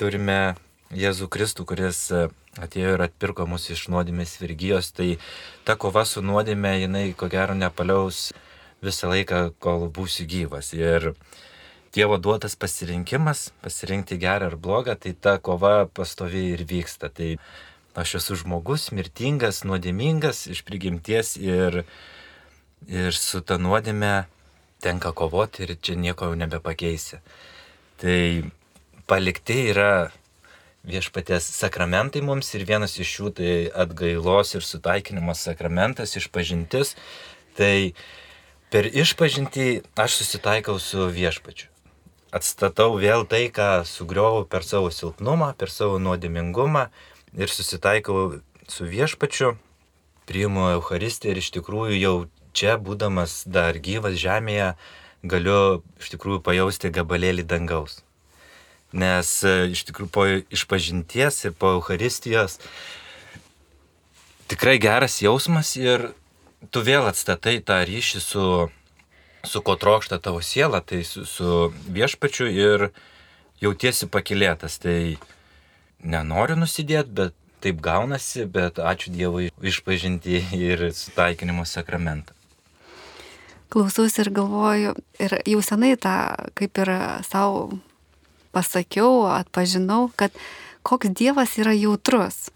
turime 0.00 0.56
Jėzų 0.94 1.26
Kristų, 1.30 1.66
kuris 1.66 1.98
e, 2.14 2.26
atėjo 2.62 2.94
ir 2.94 3.02
atpirko 3.06 3.46
mus 3.50 3.66
iš 3.74 3.88
nuodėmės 3.90 4.36
virgijos. 4.38 4.92
Tai 4.94 5.16
ta 5.66 5.74
kova 5.78 6.04
su 6.06 6.22
nuodėmė, 6.22 6.76
jinai 6.84 7.08
ko 7.18 7.26
gero 7.30 7.56
nepaliaus 7.58 8.30
visą 8.86 9.10
laiką, 9.10 9.40
kol 9.62 9.88
būsiu 9.90 10.28
gyvas. 10.30 10.72
Ir 10.76 11.12
Dievo 11.96 12.18
duotas 12.20 12.52
pasirinkimas, 12.60 13.54
pasirinkti 13.64 14.18
gerą 14.20 14.50
ar 14.50 14.56
blogą, 14.60 14.98
tai 15.00 15.14
ta 15.16 15.38
kova 15.40 15.86
pastoviai 15.88 16.52
ir 16.52 16.66
vyksta. 16.68 17.08
Tai 17.08 17.30
aš 17.96 18.18
esu 18.18 18.36
žmogus, 18.42 18.90
mirtingas, 18.92 19.62
nuodėmingas 19.64 20.42
iš 20.52 20.60
prigimties 20.66 21.38
ir, 21.40 21.86
ir 22.84 23.16
su 23.16 23.40
ta 23.40 23.56
nuodėme 23.56 24.26
tenka 24.82 25.12
kovoti 25.12 25.64
ir 25.64 25.76
čia 25.80 25.96
nieko 25.96 26.30
jau 26.30 26.38
nebepakeisi. 26.38 27.20
Tai 28.00 28.20
palikti 29.06 29.58
yra 29.72 30.10
viešpaties 30.86 31.48
sakramentai 31.58 32.22
mums 32.22 32.52
ir 32.54 32.66
vienas 32.68 32.98
iš 33.02 33.14
jų 33.18 33.32
tai 33.38 33.52
atgailos 33.74 34.54
ir 34.54 34.66
sutaikinimo 34.66 35.34
sakramentas, 35.34 36.14
išpažintis. 36.18 36.94
Tai 37.56 37.92
per 38.70 38.86
išpažinti 38.86 39.82
aš 39.96 40.20
susitaikau 40.20 40.78
su 40.82 41.08
viešpačiu. 41.10 41.72
Atstatau 42.34 42.98
vėl 43.00 43.24
tai, 43.24 43.46
ką 43.48 43.86
sugriovau 43.88 44.44
per 44.44 44.66
savo 44.66 44.90
silpnumą, 44.92 45.54
per 45.56 45.70
savo 45.72 45.96
nuodėmingumą 46.02 46.88
ir 47.38 47.52
susitaikau 47.52 48.42
su 48.68 48.84
viešpačiu, 48.84 49.54
priimu 50.26 50.72
Euharistiją 50.74 51.32
ir 51.32 51.40
iš 51.40 51.52
tikrųjų 51.54 52.00
jau 52.02 52.16
čia, 52.56 52.78
būdamas 52.80 53.42
dar 53.46 53.76
gyvas 53.78 54.16
žemėje, 54.20 54.72
galiu 55.26 55.60
iš 56.00 56.16
tikrųjų 56.16 56.42
pajausti 56.48 56.92
gabalėlį 56.94 57.44
dangaus 57.48 58.00
nes 58.96 59.30
e, 59.44 59.54
iš 59.72 59.84
tikrųjų 59.88 60.10
po 60.12 60.26
išpažinties 60.54 61.44
ir 61.48 61.54
po 61.58 61.76
Euharistijos 61.76 62.58
tikrai 64.50 64.78
geras 64.82 65.20
jausmas 65.22 65.74
ir 65.76 66.10
tu 66.70 66.82
vėl 66.86 67.08
atstatai 67.08 67.58
tą 67.60 67.80
ryšį 67.86 68.22
su, 68.22 68.44
su 69.44 69.62
ko 69.62 69.76
trokšta 69.76 70.20
tavo 70.22 70.42
siela, 70.42 70.80
tai 70.80 71.02
su, 71.04 71.26
su 71.26 71.72
viešpačiu 71.92 72.46
ir 72.50 72.88
jautiesi 73.62 74.08
pakilėtas. 74.10 74.78
Tai 74.82 75.18
nenoriu 76.06 76.56
nusidėti, 76.58 77.10
bet 77.10 77.36
taip 77.64 77.82
gaunasi, 77.82 78.46
bet 78.46 78.78
ačiū 78.78 79.12
Dievui 79.14 79.50
išpažinti 79.62 80.42
ir 80.54 80.88
sutaikinimo 80.94 81.66
sakramentą. 81.66 82.35
Klausiausi 83.72 84.22
ir 84.22 84.30
galvoju, 84.34 84.94
ir 85.22 85.38
jau 85.50 85.62
senai 85.64 85.96
tą 85.98 86.16
kaip 86.58 86.78
ir 86.84 86.92
savo 87.26 87.78
pasakiau, 88.54 89.26
atpažinau, 89.34 90.10
kad 90.16 90.34
koks 90.86 91.10
Dievas 91.18 91.56
yra 91.60 91.74
jautrus. 91.76 92.46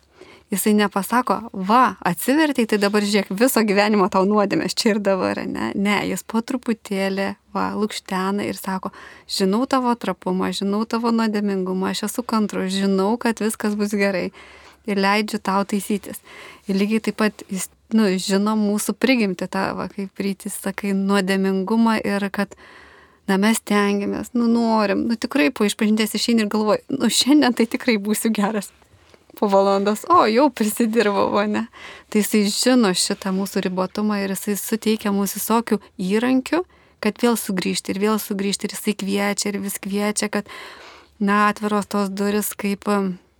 Jisai 0.50 0.72
nepasako, 0.74 1.36
va, 1.54 1.94
atsivertai, 2.02 2.64
tai 2.66 2.80
dabar 2.82 3.04
žiūrėk, 3.06 3.28
viso 3.38 3.62
gyvenimo 3.62 4.08
tau 4.10 4.24
nuodėmės 4.26 4.74
čia 4.74 4.96
ir 4.96 4.98
dabar, 5.06 5.38
ne? 5.46 5.68
Ne, 5.78 6.00
jis 6.10 6.24
po 6.26 6.42
truputėlį, 6.42 7.28
va, 7.54 7.68
lūkštena 7.78 8.48
ir 8.48 8.58
sako, 8.58 8.90
žinau 9.30 9.62
tavo 9.70 9.94
trapumą, 9.94 10.50
žinau 10.56 10.82
tavo 10.90 11.12
nuodėmingumą, 11.14 11.92
aš 11.92 12.08
esu 12.08 12.26
kantrus, 12.26 12.74
žinau, 12.74 13.12
kad 13.22 13.38
viskas 13.38 13.78
bus 13.78 13.94
gerai 13.94 14.32
ir 14.90 14.98
leidžiu 14.98 15.38
tau 15.38 15.62
taisytis. 15.62 16.18
Ir 16.66 16.82
lygiai 16.82 17.06
taip 17.06 17.20
pat 17.22 17.46
jis, 17.46 17.70
nu, 17.96 18.08
žino 18.20 18.56
mūsų 18.58 18.94
prigimti 18.98 19.48
tą, 19.50 19.70
va, 19.78 19.88
kaip 19.92 20.22
rytis 20.22 20.56
sakai, 20.62 20.92
nuodėmingumą 20.96 21.98
ir 22.06 22.26
kad, 22.34 22.54
na 23.30 23.38
mes 23.40 23.60
tengiamės, 23.66 24.32
nu 24.34 24.48
norim, 24.50 25.06
nu 25.10 25.16
tikrai 25.20 25.50
po 25.54 25.66
išpažinties 25.68 26.16
išeini 26.18 26.44
ir 26.44 26.50
galvoji, 26.52 26.84
nu 26.96 27.10
šiandien 27.10 27.56
tai 27.56 27.68
tikrai 27.70 27.96
būsiu 28.02 28.32
geras. 28.34 28.72
Po 29.38 29.46
valandos, 29.46 30.02
o 30.10 30.24
jau 30.26 30.48
prisidirbau, 30.50 31.30
ne. 31.46 31.68
Tai 32.10 32.22
jisai 32.22 32.42
žino 32.50 32.90
šitą 32.90 33.30
mūsų 33.36 33.62
ribotumą 33.68 34.18
ir 34.24 34.34
jisai 34.34 34.56
suteikia 34.58 35.12
mums 35.14 35.36
visokių 35.38 35.78
įrankių, 36.02 36.64
kad 37.00 37.22
vėl 37.22 37.38
sugrįžti 37.38 37.94
ir 37.94 38.00
vėl 38.02 38.18
sugrįžti 38.20 38.66
ir 38.66 38.74
jisai 38.74 38.96
kviečia 38.98 39.52
ir 39.52 39.60
vis 39.62 39.78
kviečia, 39.80 40.28
kad, 40.34 40.50
na, 41.22 41.46
atviros 41.48 41.88
tos 41.88 42.10
duris, 42.10 42.50
kaip 42.58 42.90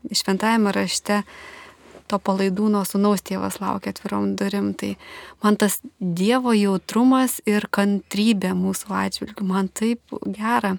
šventajame 0.08 0.72
rašte 0.72 1.24
to 2.10 2.18
palaidūno 2.18 2.82
sunaus 2.88 3.22
tėvas 3.26 3.60
laukia 3.62 3.94
atvirom 3.94 4.34
durim. 4.38 4.72
Tai 4.74 4.94
man 5.44 5.58
tas 5.60 5.78
Dievo 6.00 6.54
jautrumas 6.56 7.38
ir 7.48 7.68
kantrybė 7.72 8.52
mūsų 8.58 8.94
atžvilgių, 9.04 9.46
man 9.46 9.70
taip 9.72 10.18
gera. 10.26 10.76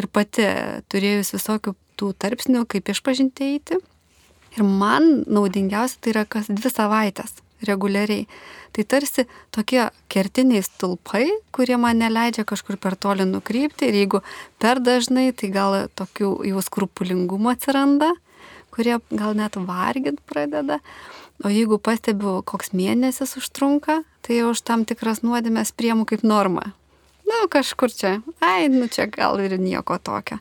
Ir 0.00 0.08
pati 0.08 0.46
turėjus 0.92 1.34
visokių 1.36 1.76
tų 2.00 2.12
tarpsnių, 2.22 2.66
kaip 2.68 2.92
išpažinti 2.92 3.54
eiti. 3.54 3.80
Ir 4.56 4.66
man 4.68 5.22
naudingiausia 5.28 6.00
tai 6.00 6.12
yra 6.12 6.26
kas 6.28 6.50
dvi 6.52 6.72
savaitės 6.72 7.40
reguliariai. 7.66 8.26
Tai 8.72 8.84
tarsi 8.88 9.26
tokie 9.52 9.84
kertiniai 10.12 10.64
stulpai, 10.64 11.26
kurie 11.52 11.76
man 11.80 12.00
neleidžia 12.00 12.44
kažkur 12.48 12.78
per 12.80 12.96
toli 12.96 13.26
nukrypti 13.28 13.88
ir 13.88 13.98
jeigu 14.00 14.22
per 14.60 14.80
dažnai, 14.80 15.30
tai 15.36 15.52
gal 15.52 15.76
tokių 15.98 16.34
jau 16.48 16.64
skrupulingumo 16.64 17.52
atsiranda 17.52 18.12
kurie 18.72 18.98
gal 19.10 19.36
net 19.38 19.56
vargint 19.56 20.20
pradeda. 20.28 20.80
O 21.42 21.50
jeigu 21.50 21.78
pastebiu, 21.82 22.40
koks 22.46 22.72
mėnesis 22.76 23.36
užtrunka, 23.40 24.02
tai 24.22 24.38
jau 24.38 24.52
už 24.52 24.62
tam 24.66 24.86
tikras 24.88 25.22
nuodėmės 25.26 25.74
priemu 25.74 26.06
kaip 26.08 26.22
normą. 26.26 26.70
Na, 27.22 27.44
nu, 27.44 27.48
kažkur 27.50 27.90
čia, 27.94 28.20
ai, 28.44 28.68
nu 28.68 28.88
čia 28.92 29.08
gal 29.10 29.40
ir 29.40 29.56
nieko 29.58 29.96
tokio. 29.98 30.38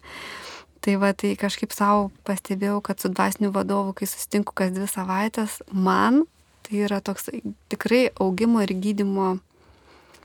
Tai 0.81 0.95
va, 0.97 1.11
tai 1.13 1.35
kažkaip 1.37 1.73
savo 1.73 2.09
pastebėjau, 2.25 2.79
kad 2.85 3.01
su 3.01 3.09
dvasiniu 3.13 3.51
vadovu, 3.53 3.93
kai 3.97 4.09
susitinku 4.09 4.53
kas 4.57 4.73
dvi 4.73 4.89
savaitės, 4.89 5.59
man 5.71 6.23
tai 6.65 6.81
yra 6.87 7.01
toks 7.05 7.29
tikrai 7.71 8.09
augimo 8.19 8.63
ir 8.65 8.73
gydimo 8.73 9.35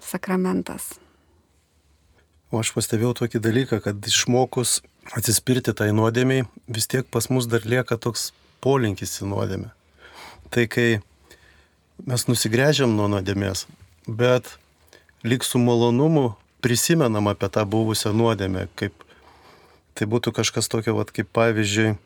sakramentas. 0.03 0.95
O 2.51 2.61
aš 2.62 2.73
pastebėjau 2.77 3.14
tokį 3.21 3.42
dalyką, 3.42 3.81
kad 3.85 4.07
išmokus 4.07 4.81
atsispirti 5.14 5.75
tai 5.77 5.92
nuodėmiai, 5.95 6.47
vis 6.66 6.88
tiek 6.90 7.07
pas 7.11 7.29
mus 7.31 7.47
dar 7.51 7.66
lieka 7.66 7.99
toks 8.01 8.33
polinkis 8.64 9.21
į 9.23 9.31
nuodėmę. 9.31 9.71
Tai 10.51 10.64
kai 10.71 10.88
mes 12.07 12.27
nusigrėžiam 12.29 12.97
nuo 12.97 13.09
nuodėmės, 13.12 13.66
bet 14.07 14.57
lyg 15.27 15.45
su 15.47 15.61
malonumu 15.62 16.35
prisimenam 16.64 17.31
apie 17.31 17.51
tą 17.53 17.66
buvusią 17.69 18.12
nuodėmę, 18.16 18.66
kaip 18.79 18.95
tai 19.97 20.09
būtų 20.11 20.33
kažkas 20.37 20.69
tokio, 20.69 20.97
vat, 20.99 21.12
kaip 21.14 21.31
pavyzdžiui, 21.35 21.97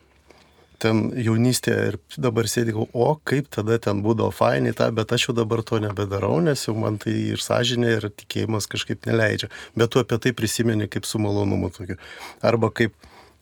ten 0.80 1.02
jaunystėje 1.20 1.82
ir 1.90 1.98
dabar 2.20 2.48
sėdėjau, 2.50 2.86
o 2.92 3.08
kaip 3.28 3.50
tada 3.52 3.78
ten 3.82 4.00
būdavo 4.04 4.32
fainai 4.34 4.72
tą, 4.76 4.88
bet 4.96 5.12
aš 5.14 5.28
jau 5.28 5.36
dabar 5.36 5.62
to 5.66 5.80
nebedarau, 5.82 6.38
nes 6.44 6.64
jau 6.66 6.74
man 6.78 6.98
tai 7.02 7.14
ir 7.34 7.42
sąžinė, 7.44 7.92
ir 7.98 8.08
tikėjimas 8.22 8.68
kažkaip 8.70 9.06
neleidžia. 9.08 9.50
Bet 9.78 9.92
tu 9.94 10.02
apie 10.02 10.18
tai 10.22 10.32
prisimeni 10.36 10.88
kaip 10.90 11.08
su 11.08 11.20
malonumu 11.22 11.70
tokiu. 11.74 11.98
Arba 12.42 12.72
kaip 12.72 12.96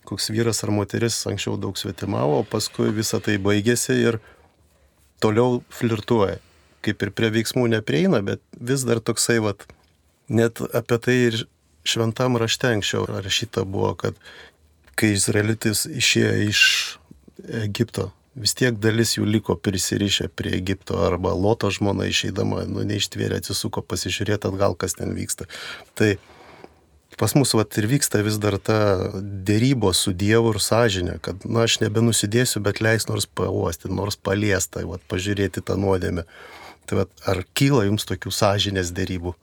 koks 0.09 0.31
vyras 0.33 0.63
ar 0.65 0.73
moteris 0.73 1.17
anksčiau 1.29 1.57
daug 1.61 1.77
svetimavo, 1.77 2.41
o 2.41 2.47
paskui 2.47 2.91
visa 2.95 3.21
tai 3.23 3.37
baigėsi 3.41 3.97
ir 4.01 4.19
toliau 5.23 5.61
flirtuoja. 5.73 6.39
Kaip 6.85 7.03
ir 7.03 7.11
prie 7.11 7.29
veiksmų 7.35 7.67
neprieina, 7.75 8.21
bet 8.23 8.41
vis 8.55 8.85
dar 8.87 9.01
toksai, 9.03 9.41
vat, 9.43 9.65
net 10.31 10.61
apie 10.73 10.99
tai 11.03 11.17
ir 11.27 11.41
šventam 11.87 12.37
rašte 12.39 12.71
anksčiau 12.71 13.03
rašyta 13.09 13.65
buvo, 13.67 13.93
kad 13.99 14.15
kai 14.99 15.13
izraelitis 15.15 15.85
išėjo 15.87 16.33
iš 16.49 16.61
Egipto. 17.63 18.09
Vis 18.39 18.53
tiek 18.55 18.77
dalis 18.79 19.15
jų 19.17 19.25
liko 19.27 19.55
prisirišę 19.57 20.29
prie 20.37 20.53
Egipto 20.55 20.99
arba 21.03 21.33
Loto 21.35 21.71
žmona 21.73 22.07
išeidama, 22.07 22.63
nu 22.69 22.85
neištvėrė, 22.87 23.41
atsisuko 23.41 23.81
pasižiūrėti 23.83 24.47
atgal, 24.51 24.77
kas 24.79 24.95
ten 24.99 25.15
vyksta. 25.17 25.49
Tai 25.97 26.13
pas 27.19 27.35
mus 27.35 27.51
vat, 27.57 27.73
ir 27.81 27.89
vyksta 27.89 28.21
vis 28.23 28.37
dar 28.39 28.55
ta 28.63 28.79
dėrybo 29.19 29.91
su 29.97 30.13
Dievu 30.15 30.53
ir 30.53 30.61
sąžinė, 30.63 31.17
kad, 31.25 31.43
na, 31.43 31.65
aš 31.67 31.81
nebenusidėsiu, 31.83 32.61
bet 32.63 32.79
leis 32.85 33.09
nors 33.09 33.27
pauosti, 33.27 33.91
nors 33.91 34.15
paliestą, 34.15 34.85
vat, 34.87 35.03
pažiūrėti 35.11 35.65
tą 35.65 35.75
nuodėmę. 35.81 36.23
Tai 36.87 37.03
vat, 37.03 37.11
ar 37.27 37.43
kyla 37.57 37.83
jums 37.89 38.07
tokių 38.07 38.31
sąžinės 38.33 38.93
dėrybų? 38.95 39.35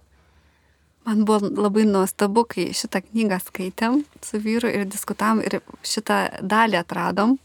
Man 1.07 1.27
buvo 1.27 1.47
labai 1.47 1.85
nuostabu, 1.87 2.43
kai 2.51 2.71
šitą 2.75 3.03
knygą 3.05 3.39
skaitėm 3.45 4.01
su 4.27 4.41
vyru 4.43 4.73
ir 4.73 4.89
diskutavom 4.91 5.45
ir 5.45 5.61
šitą 5.87 6.17
dalį 6.43 6.81
atradom 6.81 7.37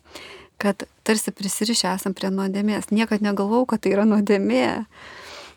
kad 0.61 0.85
tarsi 1.07 1.33
prisirišę 1.33 1.89
esam 1.95 2.13
prie 2.13 2.29
nuodėmės. 2.29 2.91
Niekad 2.93 3.23
negalvau, 3.25 3.65
kad 3.69 3.81
tai 3.81 3.95
yra 3.95 4.05
nuodėmė. 4.05 4.67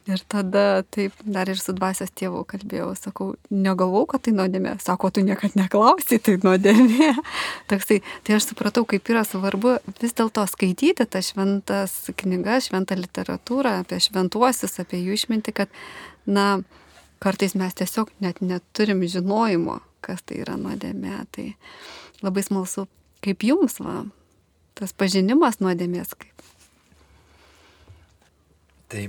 Ir 0.05 0.21
tada 0.29 0.83
taip 0.93 1.17
dar 1.25 1.49
ir 1.49 1.57
su 1.57 1.73
dvasios 1.73 2.11
tėvu 2.13 2.43
kalbėjau, 2.49 2.91
sakau, 3.01 3.27
negalvau, 3.49 4.03
kad 4.09 4.27
tai 4.27 4.35
nuodėmė. 4.37 4.75
Sako, 4.85 5.09
tu 5.17 5.23
niekad 5.25 5.57
neklausai, 5.57 6.19
tai 6.25 6.35
nuodėmė. 6.43 7.15
Toksai, 7.73 8.03
tai 8.25 8.37
aš 8.37 8.51
supratau, 8.51 8.85
kaip 8.89 9.09
yra 9.13 9.23
svarbu 9.25 9.79
vis 10.03 10.17
dėlto 10.17 10.45
skaityti 10.53 11.07
tas 11.09 11.31
šventas 11.33 11.95
knygas, 12.21 12.69
šventą 12.69 12.99
literatūrą 13.01 13.79
apie 13.85 14.01
šventuosius, 14.05 14.77
apie 14.85 15.01
jų 15.01 15.17
išminti, 15.17 15.57
kad, 15.57 15.73
na, 16.29 16.59
kartais 17.25 17.57
mes 17.57 17.77
tiesiog 17.81 18.13
net 18.25 18.45
neturim 18.45 19.01
žinojimo, 19.09 19.79
kas 20.05 20.21
tai 20.29 20.43
yra 20.45 20.59
nuodėmė. 20.61 21.17
Tai 21.33 21.49
labai 22.21 22.45
smalsu, 22.45 22.85
kaip 23.25 23.49
jums, 23.49 23.81
va, 23.81 24.03
tas 24.79 24.93
pažinimas 24.97 25.61
nuodėmės 25.63 26.15
kaip. 26.19 26.35
Tai 28.91 29.05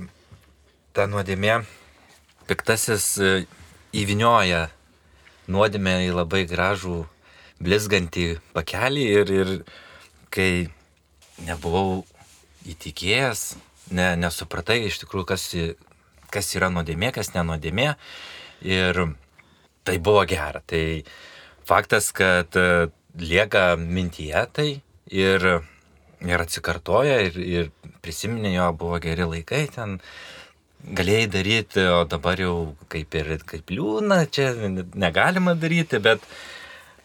ta 0.96 1.06
nuodėmė, 1.10 1.60
piktasis 2.48 3.06
e, 3.20 3.32
įvinioja 3.94 4.66
nuodėmę 5.52 5.98
į 6.06 6.14
labai 6.16 6.44
gražų, 6.48 7.04
blizgantį 7.62 8.26
pakelį 8.54 9.04
ir, 9.20 9.32
ir 9.40 9.52
kai 10.32 10.50
nebuvau 11.46 12.04
įtikėjęs, 12.66 13.44
ne, 13.94 14.08
nesupratai 14.18 14.80
iš 14.88 15.00
tikrųjų, 15.04 15.28
kas, 15.28 15.46
kas 16.32 16.50
yra 16.56 16.70
nuodėmė, 16.72 17.12
kas 17.14 17.32
nenuodėmė. 17.36 17.92
Ir 18.66 19.02
tai 19.86 19.98
buvo 20.02 20.24
gera. 20.28 20.62
Tai 20.66 20.82
faktas, 21.68 22.10
kad 22.16 22.56
e, 22.58 22.88
lieka 23.20 23.74
mintyje 23.78 24.46
tai 24.56 24.68
ir, 25.10 25.46
ir 26.24 26.42
atsikartoja 26.46 27.20
ir, 27.28 27.36
ir 27.36 27.70
prisiminė 28.04 28.56
jo 28.56 28.70
buvo 28.80 29.00
geri 29.02 29.28
laikai 29.36 29.66
ten. 29.74 30.00
Galėjai 30.86 31.28
daryti, 31.32 31.82
o 31.90 32.04
dabar 32.06 32.38
jau 32.38 32.76
kaip 32.92 33.14
ir 33.18 33.30
kaip 33.48 33.72
liūna, 33.72 34.20
čia 34.30 34.52
negalima 34.94 35.56
daryti, 35.58 35.98
bet, 36.04 36.22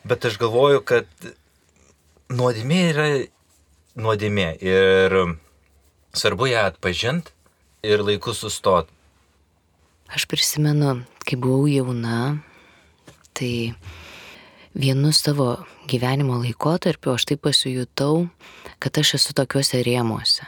bet 0.06 0.28
aš 0.28 0.36
galvoju, 0.42 0.84
kad 0.86 1.08
nuodėmė 2.30 2.82
yra 2.92 3.08
nuodėmė 4.00 4.48
ir 4.64 5.16
svarbu 6.16 6.48
ją 6.52 6.66
atpažinti 6.70 7.34
ir 7.84 8.04
laiku 8.06 8.34
sustot. 8.36 8.88
Aš 10.12 10.28
prisimenu, 10.28 11.02
kai 11.24 11.40
buvau 11.40 11.68
jauna, 11.72 12.40
tai 13.36 13.74
vienu 14.76 15.12
savo 15.16 15.56
gyvenimo 15.89 16.38
laikotarpiu 16.41 17.15
aš 17.15 17.26
taip 17.32 17.41
pasijutau, 17.48 18.28
kad 18.80 18.98
aš 18.98 19.15
esu 19.20 19.34
tokiuose 19.38 19.82
rėmuose. 19.86 20.48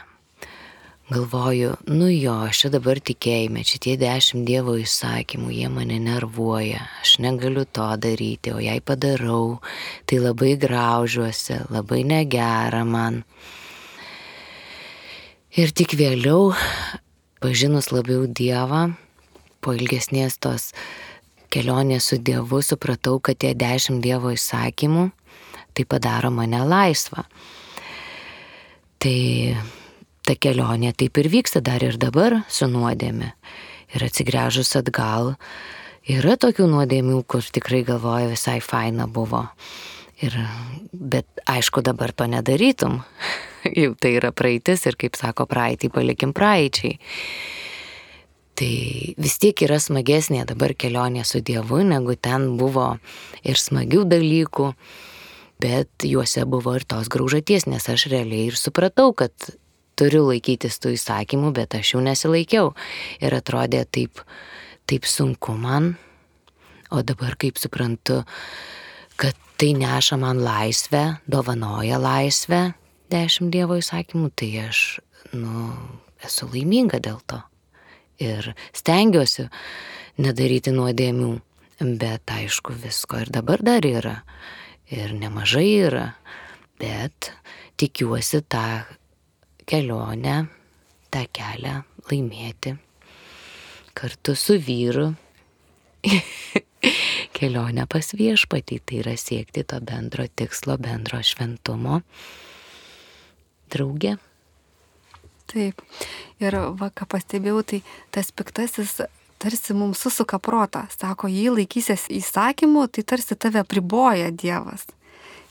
Galvoju, 1.10 1.74
nu 1.92 2.08
jo, 2.08 2.32
aš 2.48 2.62
čia 2.62 2.68
dabar 2.72 2.96
tikėjime, 2.96 3.60
čia 3.68 3.76
tie 3.76 3.94
dešimt 4.00 4.46
Dievo 4.48 4.78
įsakymų, 4.80 5.50
jie 5.52 5.68
mane 5.68 5.98
nervuoja, 6.00 6.80
aš 7.02 7.18
negaliu 7.20 7.66
to 7.68 7.90
daryti, 8.00 8.54
o 8.56 8.62
jei 8.62 8.80
padarau, 8.80 9.58
tai 10.08 10.22
labai 10.22 10.54
graužiuosi, 10.56 11.58
labai 11.68 12.06
negera 12.08 12.86
man. 12.88 13.20
Ir 15.52 15.76
tik 15.76 15.92
vėliau, 16.00 16.54
pažinus 17.44 17.90
labiau 17.92 18.24
Dievą, 18.24 18.86
po 19.60 19.76
ilgesnės 19.76 20.40
tos 20.40 20.70
kelionės 21.52 22.08
su 22.08 22.16
Dievu 22.16 22.62
supratau, 22.64 23.20
kad 23.20 23.44
tie 23.44 23.52
dešimt 23.52 24.00
Dievo 24.00 24.32
įsakymų 24.32 25.10
tai 25.74 25.86
padaro 25.88 26.30
mane 26.34 26.62
laisvą. 26.64 27.24
Tai 29.02 29.18
ta 30.24 30.36
kelionė 30.40 30.94
taip 30.96 31.18
ir 31.20 31.28
vyksta 31.32 31.60
dar 31.64 31.84
ir 31.84 31.98
dabar 32.00 32.40
su 32.48 32.68
nuodėme. 32.70 33.34
Ir 33.94 34.04
atsigręžus 34.06 34.72
atgal, 34.80 35.34
yra 36.10 36.38
tokių 36.40 36.66
nuodėmių, 36.70 37.20
kur 37.28 37.44
tikrai 37.44 37.84
galvoja 37.86 38.30
visai 38.32 38.58
faina 38.64 39.06
buvo. 39.06 39.44
Ir, 40.24 40.34
bet 40.92 41.26
aišku, 41.50 41.82
dabar 41.84 42.14
to 42.14 42.26
nedarytum. 42.30 43.02
Jau 43.80 43.92
tai 43.98 44.14
yra 44.18 44.32
praeitis 44.32 44.86
ir, 44.88 44.96
kaip 44.98 45.18
sako, 45.18 45.46
praeitį 45.50 45.90
palikim 45.92 46.32
praeičiai. 46.36 46.98
Tai 48.54 48.74
vis 49.18 49.34
tiek 49.42 49.64
yra 49.66 49.80
smagesnė 49.82 50.44
dabar 50.46 50.76
kelionė 50.78 51.24
su 51.26 51.40
Dievu, 51.42 51.80
negu 51.82 52.14
ten 52.14 52.52
buvo 52.60 52.92
ir 53.42 53.58
smagių 53.58 54.04
dalykų, 54.12 54.68
bet 55.62 56.06
juose 56.06 56.44
buvo 56.48 56.74
ir 56.78 56.86
tos 56.88 57.10
graužaties, 57.12 57.68
nes 57.70 57.88
aš 57.88 58.08
realiai 58.12 58.48
ir 58.50 58.58
supratau, 58.58 59.12
kad 59.16 59.32
turiu 59.98 60.24
laikytis 60.28 60.80
tų 60.82 60.94
įsakymų, 60.96 61.52
bet 61.56 61.76
aš 61.78 61.94
jų 61.94 62.02
nesilaikiau. 62.08 62.72
Ir 63.22 63.36
atrodė 63.36 63.84
taip, 63.86 64.22
taip 64.90 65.06
sunku 65.08 65.54
man, 65.58 65.94
o 66.90 67.02
dabar 67.06 67.38
kaip 67.40 67.60
suprantu, 67.62 68.22
kad 69.20 69.38
tai 69.60 69.72
neša 69.78 70.18
man 70.20 70.42
laisvę, 70.42 71.04
dovanoja 71.30 72.00
laisvę, 72.02 72.66
dešimt 73.14 73.54
Dievo 73.54 73.78
įsakymų, 73.78 74.30
tai 74.34 74.50
aš, 74.66 74.84
nu, 75.36 75.70
esu 76.24 76.48
laiminga 76.50 76.98
dėl 77.02 77.20
to 77.30 77.40
ir 78.22 78.52
stengiuosi 78.74 79.48
nedaryti 80.22 80.72
nuodėmių, 80.74 81.30
bet 81.98 82.30
aišku, 82.30 82.74
visko 82.84 83.24
ir 83.24 83.32
dabar 83.34 83.62
dar 83.64 83.86
yra. 83.86 84.20
Ir 84.92 85.14
nemažai 85.16 85.70
yra, 85.86 86.08
bet 86.80 87.32
tikiuosi 87.80 88.42
tą 88.52 88.84
kelionę, 89.64 90.44
tą 91.08 91.24
kelią 91.32 91.80
laimėti 92.10 92.76
kartu 93.94 94.34
su 94.36 94.58
vyru. 94.60 95.12
kelionę 97.34 97.86
pas 97.90 98.12
viešpatį, 98.16 98.78
tai 98.86 99.00
yra 99.02 99.14
siekti 99.20 99.64
to 99.68 99.80
bendro 99.84 100.26
tikslo, 100.28 100.76
bendro 100.80 101.20
šventumo. 101.24 102.00
Draugė. 103.72 104.16
Taip. 105.50 105.82
Ir 106.42 106.56
va, 106.78 106.90
ką 106.94 107.08
pastebėjau, 107.10 107.62
tai 107.68 107.80
tas 108.14 108.30
piktasis 108.32 109.00
tarsi 109.44 109.76
mums 109.76 110.00
susuka 110.00 110.38
protą. 110.40 110.86
Sako, 110.92 111.28
jei 111.28 111.52
laikysies 111.52 112.08
įsakymų, 112.12 112.86
tai 112.88 113.04
tarsi 113.04 113.36
tave 113.36 113.64
priboja 113.68 114.30
Dievas. 114.32 114.86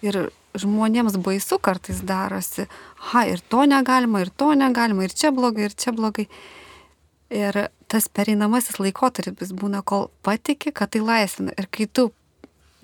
Ir 0.03 0.25
žmonėms 0.57 1.17
baisu 1.21 1.59
kartais 1.61 2.01
darosi, 2.05 2.67
ha, 3.09 3.23
ir 3.29 3.41
to 3.49 3.63
negalima, 3.69 4.23
ir 4.25 4.33
to 4.33 4.51
negalima, 4.57 5.05
ir 5.05 5.13
čia 5.13 5.33
blogai, 5.33 5.69
ir 5.69 5.77
čia 5.77 5.93
blogai. 5.95 6.27
Ir 7.33 7.57
tas 7.89 8.09
pereinamasis 8.09 8.77
laikotarpis 8.81 9.53
būna, 9.57 9.81
kol 9.85 10.09
patiki, 10.25 10.73
kad 10.73 10.93
tai 10.93 11.01
laisvina. 11.05 11.53
Ir 11.57 11.69
kai 11.73 11.87
tu, 11.89 12.09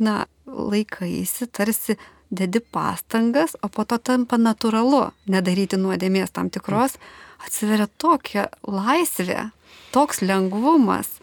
na, 0.01 0.23
laikaisi, 0.45 1.49
tarsi 1.53 1.97
dedi 2.29 2.61
pastangas, 2.61 3.55
o 3.61 3.69
po 3.73 3.85
to 3.89 3.97
tampa 3.97 4.37
natūralu 4.37 5.07
nedaryti 5.29 5.77
nuodėmės 5.81 6.33
tam 6.33 6.49
tikros, 6.53 6.97
atsiveria 7.45 7.89
tokia 8.01 8.47
laisvė, 8.65 9.49
toks 9.95 10.21
lengvumas. 10.25 11.17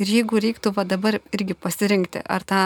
Ir 0.00 0.08
jeigu 0.08 0.40
reiktų 0.40 0.72
va 0.72 0.86
dabar 0.88 1.18
irgi 1.36 1.52
pasirinkti, 1.52 2.22
ar 2.24 2.44
tą 2.48 2.60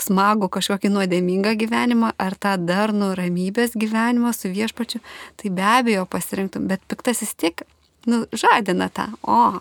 smagų 0.00 0.48
kažkokį 0.54 0.88
nuodėmingą 0.94 1.52
gyvenimą, 1.60 2.14
ar 2.16 2.36
tą 2.40 2.54
darnų 2.56 3.10
ramybės 3.18 3.76
gyvenimą 3.76 4.32
su 4.32 4.48
viešpačiu, 4.54 5.02
tai 5.36 5.52
be 5.52 5.66
abejo 5.68 6.06
pasirinktum, 6.08 6.64
bet 6.70 6.80
piktasis 6.88 7.34
tik, 7.36 7.66
nu, 8.08 8.22
žadina 8.32 8.88
tą, 8.88 9.10
o, 9.20 9.60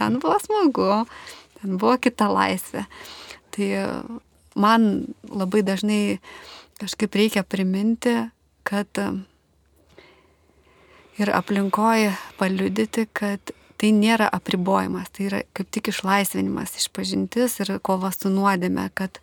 ten 0.00 0.18
buvo 0.18 0.38
smagu, 0.42 0.88
ten 1.60 1.78
buvo 1.78 1.94
kita 2.02 2.26
laisvė. 2.32 2.88
Tai 3.54 3.68
man 4.58 4.90
labai 5.30 5.62
dažnai 5.62 6.18
kažkaip 6.82 7.14
reikia 7.14 7.44
priminti, 7.46 8.16
kad 8.66 8.90
ir 11.18 11.32
aplinkoje 11.34 12.12
paliudyti, 12.38 13.06
kad 13.12 13.54
tai 13.78 13.92
nėra 13.94 14.28
apribojimas, 14.34 15.10
tai 15.14 15.28
yra 15.28 15.42
kaip 15.56 15.70
tik 15.74 15.92
išlaisvinimas, 15.92 16.74
išpažintis 16.80 17.60
ir 17.62 17.76
kova 17.84 18.10
su 18.14 18.30
nuodėme, 18.32 18.88
kad 18.98 19.20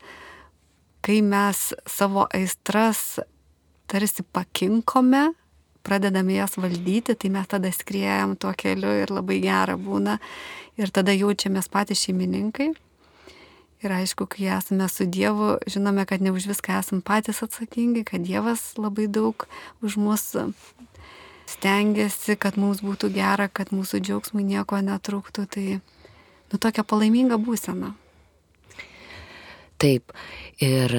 kai 1.06 1.20
mes 1.22 1.72
savo 1.90 2.26
aistras 2.34 3.20
tarsi 3.92 4.24
pakinkome, 4.24 5.28
pradedame 5.86 6.40
jas 6.40 6.58
valdyti, 6.58 7.14
tai 7.14 7.30
mes 7.30 7.52
tada 7.52 7.70
skriejam 7.72 8.34
tuo 8.40 8.56
keliu 8.58 8.96
ir 9.04 9.14
labai 9.14 9.38
gera 9.44 9.78
būna. 9.78 10.18
Ir 10.76 10.92
tada 10.92 11.14
jaučiamės 11.16 11.70
patys 11.72 12.02
šeimininkai. 12.04 12.72
Ir 13.86 13.94
aišku, 13.94 14.26
kai 14.32 14.48
esame 14.56 14.88
su 14.90 15.06
Dievu, 15.06 15.60
žinome, 15.70 16.08
kad 16.10 16.24
ne 16.24 16.34
už 16.34 16.48
viską 16.50 16.80
esame 16.80 17.06
patys 17.06 17.44
atsakingi, 17.46 18.02
kad 18.08 18.26
Dievas 18.26 18.74
labai 18.82 19.06
daug 19.08 19.46
už 19.86 20.00
mus 20.02 20.26
stengiasi, 21.50 22.38
kad 22.40 22.58
mums 22.62 22.82
būtų 22.86 23.12
gera, 23.16 23.48
kad 23.50 23.72
mūsų 23.76 24.02
džiaugsmui 24.04 24.46
nieko 24.46 24.80
netrūktų. 24.84 25.46
Tai, 25.52 25.66
nu, 26.52 26.60
tokia 26.60 26.86
palaiminga 26.88 27.40
būsena. 27.42 27.94
Taip. 29.82 30.14
Ir 30.64 30.94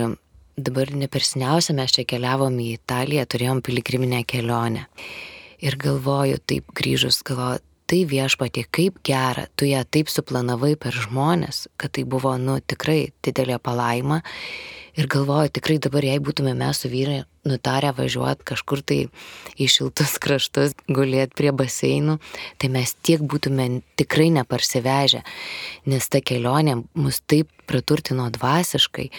dabar 0.56 0.92
ne 0.92 1.08
per 1.08 1.24
seniausia 1.24 1.74
mes 1.76 1.94
čia 1.96 2.06
keliavom 2.08 2.58
į 2.60 2.72
Italiją, 2.76 3.24
turėjom 3.28 3.62
piligriminę 3.64 4.22
kelionę. 4.28 4.86
Ir 5.64 5.78
galvoju, 5.80 6.38
taip 6.44 6.68
grįžus, 6.76 7.22
galvoju, 7.26 7.64
tai 7.90 8.02
viešpatė, 8.08 8.66
kaip 8.74 8.98
gera, 9.06 9.46
tu 9.56 9.68
ją 9.68 9.82
taip 9.88 10.10
suplanavai 10.12 10.74
per 10.80 10.96
žmonės, 10.96 11.66
kad 11.80 11.94
tai 11.96 12.06
buvo, 12.08 12.34
nu, 12.40 12.58
tikrai 12.60 13.12
didelė 13.24 13.60
palaima. 13.62 14.22
Ir 14.96 15.10
galvoju, 15.12 15.50
tikrai 15.52 15.76
dabar, 15.82 16.06
jei 16.08 16.20
būtume 16.24 16.54
mes 16.56 16.78
su 16.80 16.88
vyrai 16.88 17.18
nutarę 17.46 17.90
važiuoti 17.98 18.46
kažkur 18.48 18.80
tai 18.80 18.98
į 19.60 19.66
šiltus 19.68 20.14
kraštus, 20.24 20.72
gulėti 20.88 21.36
prie 21.36 21.52
baseinų, 21.52 22.16
tai 22.56 22.70
mes 22.72 22.94
tiek 23.04 23.20
būtume 23.20 23.68
tikrai 24.00 24.30
neparsivežę, 24.38 25.20
nes 25.92 26.08
ta 26.08 26.22
kelionė 26.24 26.78
mus 26.96 27.20
taip 27.28 27.52
praturtino 27.68 28.30
dvasiškai. 28.32 29.10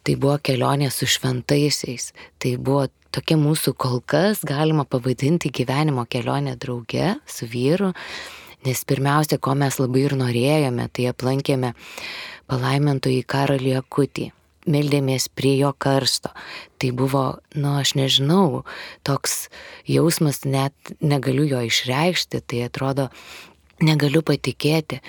Tai 0.00 0.16
buvo 0.16 0.38
kelionė 0.40 0.88
su 0.88 1.04
šventaisiais, 1.04 2.14
tai 2.40 2.54
buvo 2.56 2.86
tokia 3.14 3.38
mūsų 3.40 3.74
kol 3.78 4.00
kas 4.06 4.44
galima 4.46 4.86
pavadinti 4.88 5.50
gyvenimo 5.54 6.06
kelionė 6.10 6.56
drauge 6.60 7.16
su 7.28 7.48
vyru, 7.50 7.92
nes 8.66 8.82
pirmiausia, 8.86 9.40
ko 9.42 9.54
mes 9.58 9.78
labai 9.80 10.04
ir 10.06 10.16
norėjome, 10.18 10.88
tai 10.92 11.08
aplankėme 11.10 11.74
palaimintojį 12.50 13.24
karalį 13.30 13.78
Akutį. 13.80 14.30
Meldėmės 14.70 15.30
prie 15.32 15.54
jo 15.56 15.70
karsto. 15.72 16.34
Tai 16.78 16.90
buvo, 16.92 17.22
nu, 17.56 17.70
aš 17.80 17.94
nežinau, 17.96 18.60
toks 19.08 19.48
jausmas, 19.88 20.42
net 20.44 20.92
negaliu 21.00 21.46
jo 21.48 21.62
išreikšti, 21.64 22.42
tai 22.44 22.66
atrodo, 22.66 23.08
negaliu 23.80 24.20
patikėti, 24.20 25.00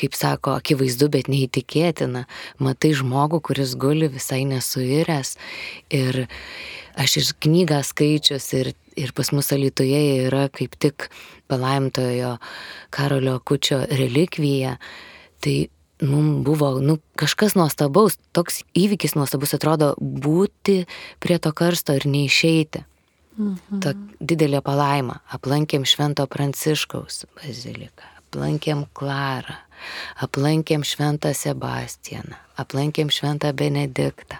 kaip 0.00 0.16
sako, 0.16 0.56
akivaizdu, 0.60 1.10
bet 1.12 1.28
neįtikėtina. 1.30 2.24
Matai 2.62 2.92
žmogų, 2.96 3.42
kuris 3.50 3.76
guli 3.80 4.10
visai 4.12 4.42
nesuiręs. 4.48 5.34
Ir 5.94 6.24
aš 7.00 7.18
ir 7.20 7.32
knygą 7.46 7.82
skaičius 7.86 8.48
ir, 8.58 8.72
ir 8.98 9.12
pas 9.16 9.32
mus 9.36 9.52
Alitoje 9.54 10.00
yra 10.26 10.48
kaip 10.52 10.78
tik 10.80 11.10
palaimtojo 11.50 12.38
Karolio 12.94 13.38
Kučio 13.44 13.82
relikvija. 13.90 14.78
Tai 15.40 15.56
mums 16.00 16.44
buvo 16.44 16.78
nu, 16.80 16.98
kažkas 17.20 17.56
nuostabaus, 17.58 18.18
toks 18.36 18.62
įvykis 18.76 19.16
nuostabus 19.18 19.54
atrodo 19.56 19.94
būti 20.00 20.84
prie 21.20 21.38
to 21.38 21.52
karsto 21.56 21.96
ir 21.96 22.08
neišeiti. 22.08 22.84
Mhm. 23.40 23.80
Ta 23.80 23.94
didelė 24.20 24.60
palaima. 24.64 25.20
Aplankėm 25.32 25.86
Švento 25.88 26.26
Pranciškaus 26.28 27.24
baziliką, 27.38 28.08
aplankėm 28.30 28.84
Klarą, 28.94 29.56
aplankėm 30.22 30.84
Šventą 30.86 31.32
Sebastianą, 31.34 32.38
aplankėm 32.56 33.10
Šventą 33.10 33.50
Benediktą. 33.52 34.38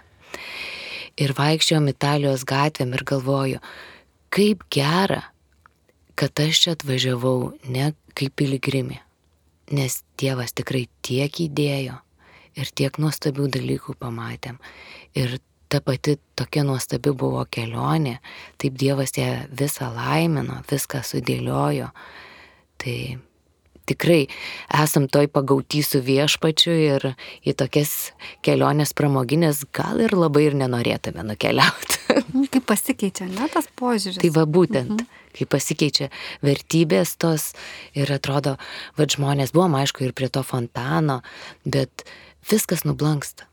Ir 1.18 1.34
vaikščiojom 1.34 1.88
Italijos 1.90 2.44
gatvėm 2.46 2.94
ir 2.94 3.02
galvoju, 3.04 3.58
kaip 4.30 4.62
gera, 4.70 5.24
kad 6.14 6.38
aš 6.38 6.62
čia 6.62 6.74
atvažiavau 6.76 7.50
ne 7.66 7.90
kaip 8.14 8.36
piligrimė, 8.38 9.00
nes 9.74 10.02
Dievas 10.20 10.54
tikrai 10.54 10.86
tiek 11.02 11.42
įdėjo 11.42 11.98
ir 12.54 12.70
tiek 12.70 12.94
nuostabių 13.02 13.48
dalykų 13.56 13.96
pamatėm. 13.98 14.60
Ir 15.18 15.40
ta 15.70 15.80
pati 15.82 16.14
tokia 16.38 16.62
nuostabi 16.62 17.10
buvo 17.10 17.42
kelionė, 17.50 18.20
taip 18.54 18.78
Dievas 18.78 19.16
ją 19.18 19.48
visą 19.50 19.90
laimino, 19.96 20.60
viską 20.70 21.02
sudėliojo. 21.02 21.90
Tai 22.80 22.96
tikrai 23.90 24.20
esam 24.82 25.08
toj 25.10 25.28
pagauti 25.34 25.82
su 25.86 26.00
viešpačiu 26.04 26.76
ir 26.76 27.08
į 27.46 27.56
tokias 27.60 28.12
keliones 28.46 28.94
pramoginės 28.96 29.64
gal 29.76 30.00
ir 30.02 30.16
labai 30.16 30.46
ir 30.48 30.58
nenorėtume 30.62 31.26
nukeliauti. 31.32 32.00
Kaip 32.54 32.64
pasikeičia, 32.70 33.28
ne 33.30 33.50
tas 33.52 33.68
požiūris. 33.78 34.22
Tai 34.22 34.32
va 34.38 34.46
būtent, 34.46 34.96
mhm. 34.96 35.20
kai 35.36 35.50
pasikeičia 35.50 36.10
vertybės 36.46 37.14
tos 37.20 37.52
ir 37.98 38.10
atrodo, 38.14 38.56
va 38.98 39.10
žmonės 39.10 39.54
buvom 39.56 39.78
aišku 39.82 40.06
ir 40.06 40.16
prie 40.16 40.30
to 40.32 40.42
fontano, 40.46 41.20
bet 41.66 42.06
viskas 42.50 42.86
nublanksta 42.88 43.50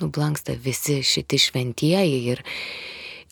nublanksta 0.00 0.52
visi 0.52 1.02
šiti 1.02 1.38
šventieji 1.38 2.18
ir, 2.32 2.42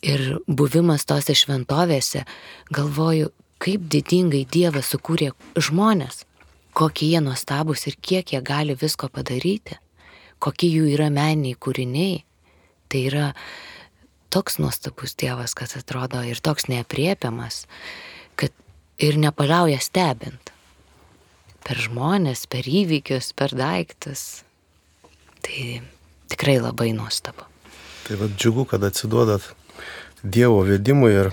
ir 0.01 0.23
buvimas 0.47 1.05
tose 1.05 1.35
šventovėse, 1.37 2.25
galvoju, 2.73 3.31
kaip 3.61 3.87
didingai 3.91 4.45
Dievas 4.51 4.91
sukūrė 4.93 5.31
žmonės, 5.55 6.23
kokie 6.75 7.09
jie 7.13 7.21
nuostabus 7.23 7.87
ir 7.89 7.97
kiek 8.01 8.33
jie 8.33 8.41
gali 8.43 8.75
visko 8.75 9.09
padaryti, 9.09 9.77
kokie 10.39 10.69
jų 10.71 10.89
yra 10.95 11.09
meniniai 11.13 11.57
kūriniai. 11.59 12.23
Tai 12.91 13.01
yra 13.09 13.29
toks 14.33 14.59
nuostabus 14.59 15.15
Dievas, 15.15 15.55
kad 15.57 15.71
atrodo 15.79 16.21
ir 16.27 16.41
toks 16.43 16.67
neapriepiamas, 16.71 17.63
kad 18.35 18.51
ir 18.99 19.17
nepaliauja 19.21 19.79
stebint. 19.83 20.51
Per 21.65 21.79
žmonės, 21.81 22.45
per 22.45 22.67
įvykius, 22.69 23.31
per 23.33 23.55
daiktus. 23.57 24.43
Tai 25.41 25.81
tikrai 26.29 26.59
labai 26.59 26.91
nuostabu. 26.93 27.47
Tai 28.05 28.19
vad 28.21 28.35
džiugu, 28.37 28.67
kad 28.69 28.83
atsiduodat 28.85 29.47
Dievo 30.21 30.61
vedimui 30.65 31.13
ir 31.13 31.31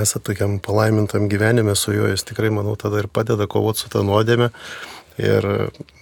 esate 0.00 0.32
tokiam 0.32 0.58
palaimintam 0.62 1.28
gyvenime 1.30 1.74
su 1.76 1.92
juo, 1.94 2.08
jis 2.10 2.24
tikrai, 2.28 2.50
manau, 2.54 2.76
tada 2.76 3.02
ir 3.02 3.08
padeda 3.08 3.48
kovoti 3.50 3.84
su 3.84 3.92
tą 3.92 4.04
nuodėmę 4.06 4.50
ir 5.18 5.48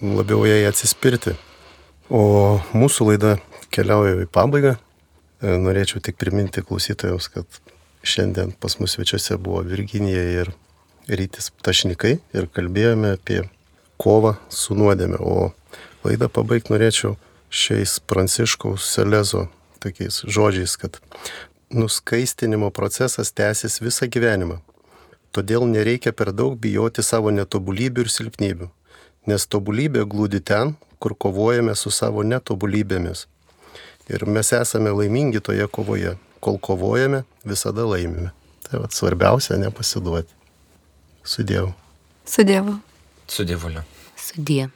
labiau 0.01 0.45
jai 0.47 0.63
atsispirti. 0.69 1.35
O 2.09 2.59
mūsų 2.77 3.09
laida 3.11 3.33
keliauja 3.73 4.21
į 4.23 4.29
pabaigą. 4.31 4.77
E, 5.37 5.57
norėčiau 5.61 6.01
tik 6.01 6.17
priminti 6.17 6.63
klausytojams, 6.65 7.27
kad 7.33 7.59
šiandien 8.07 8.53
pas 8.61 8.77
mus 8.79 8.95
svečiuose 8.95 9.37
buvo 9.41 9.61
Virginija 9.67 10.23
ir 10.41 10.53
Rytis 11.07 11.51
Tašnikai 11.63 12.17
ir 12.35 12.47
kalbėjome 12.53 13.13
apie 13.17 13.43
kovą 14.01 14.37
su 14.53 14.77
nuodėme. 14.77 15.19
O 15.19 15.51
laidą 16.05 16.29
pabaigti 16.31 16.73
norėčiau 16.73 17.15
šiais 17.49 17.99
Pranciškaus 18.07 18.87
Selezo 18.95 19.47
tokiais 19.83 20.23
žodžiais, 20.25 20.73
kad 20.79 20.97
nuskaistinimo 21.69 22.69
procesas 22.69 23.31
tęsis 23.31 23.79
visą 23.81 24.07
gyvenimą. 24.07 24.59
Todėl 25.35 25.67
nereikia 25.69 26.13
per 26.15 26.31
daug 26.33 26.55
bijoti 26.59 27.03
savo 27.03 27.31
netobulybių 27.35 28.05
ir 28.05 28.11
silpnybių, 28.11 28.69
nes 29.27 29.45
tobulybė 29.45 30.05
glūdi 30.09 30.41
ten, 30.41 30.75
kur 30.99 31.13
kovojame 31.13 31.75
su 31.75 31.91
savo 31.91 32.23
netobulybėmis. 32.23 33.27
Ir 34.07 34.25
mes 34.25 34.53
esame 34.55 34.93
laimingi 34.95 35.43
toje 35.43 35.67
kovoje. 35.67 36.15
Kol 36.39 36.59
kovojame, 36.61 37.23
visada 37.43 37.83
laimime. 37.85 38.31
Tai 38.63 38.83
vad 38.83 38.93
svarbiausia 38.93 39.57
nepasiduoti. 39.57 40.33
Su 41.23 41.43
Dievu. 41.43 41.73
Su 42.25 42.43
Dievu. 42.43 42.79
Su 43.27 43.43
Dievuliu. 43.43 43.81
Sudie. 44.15 44.69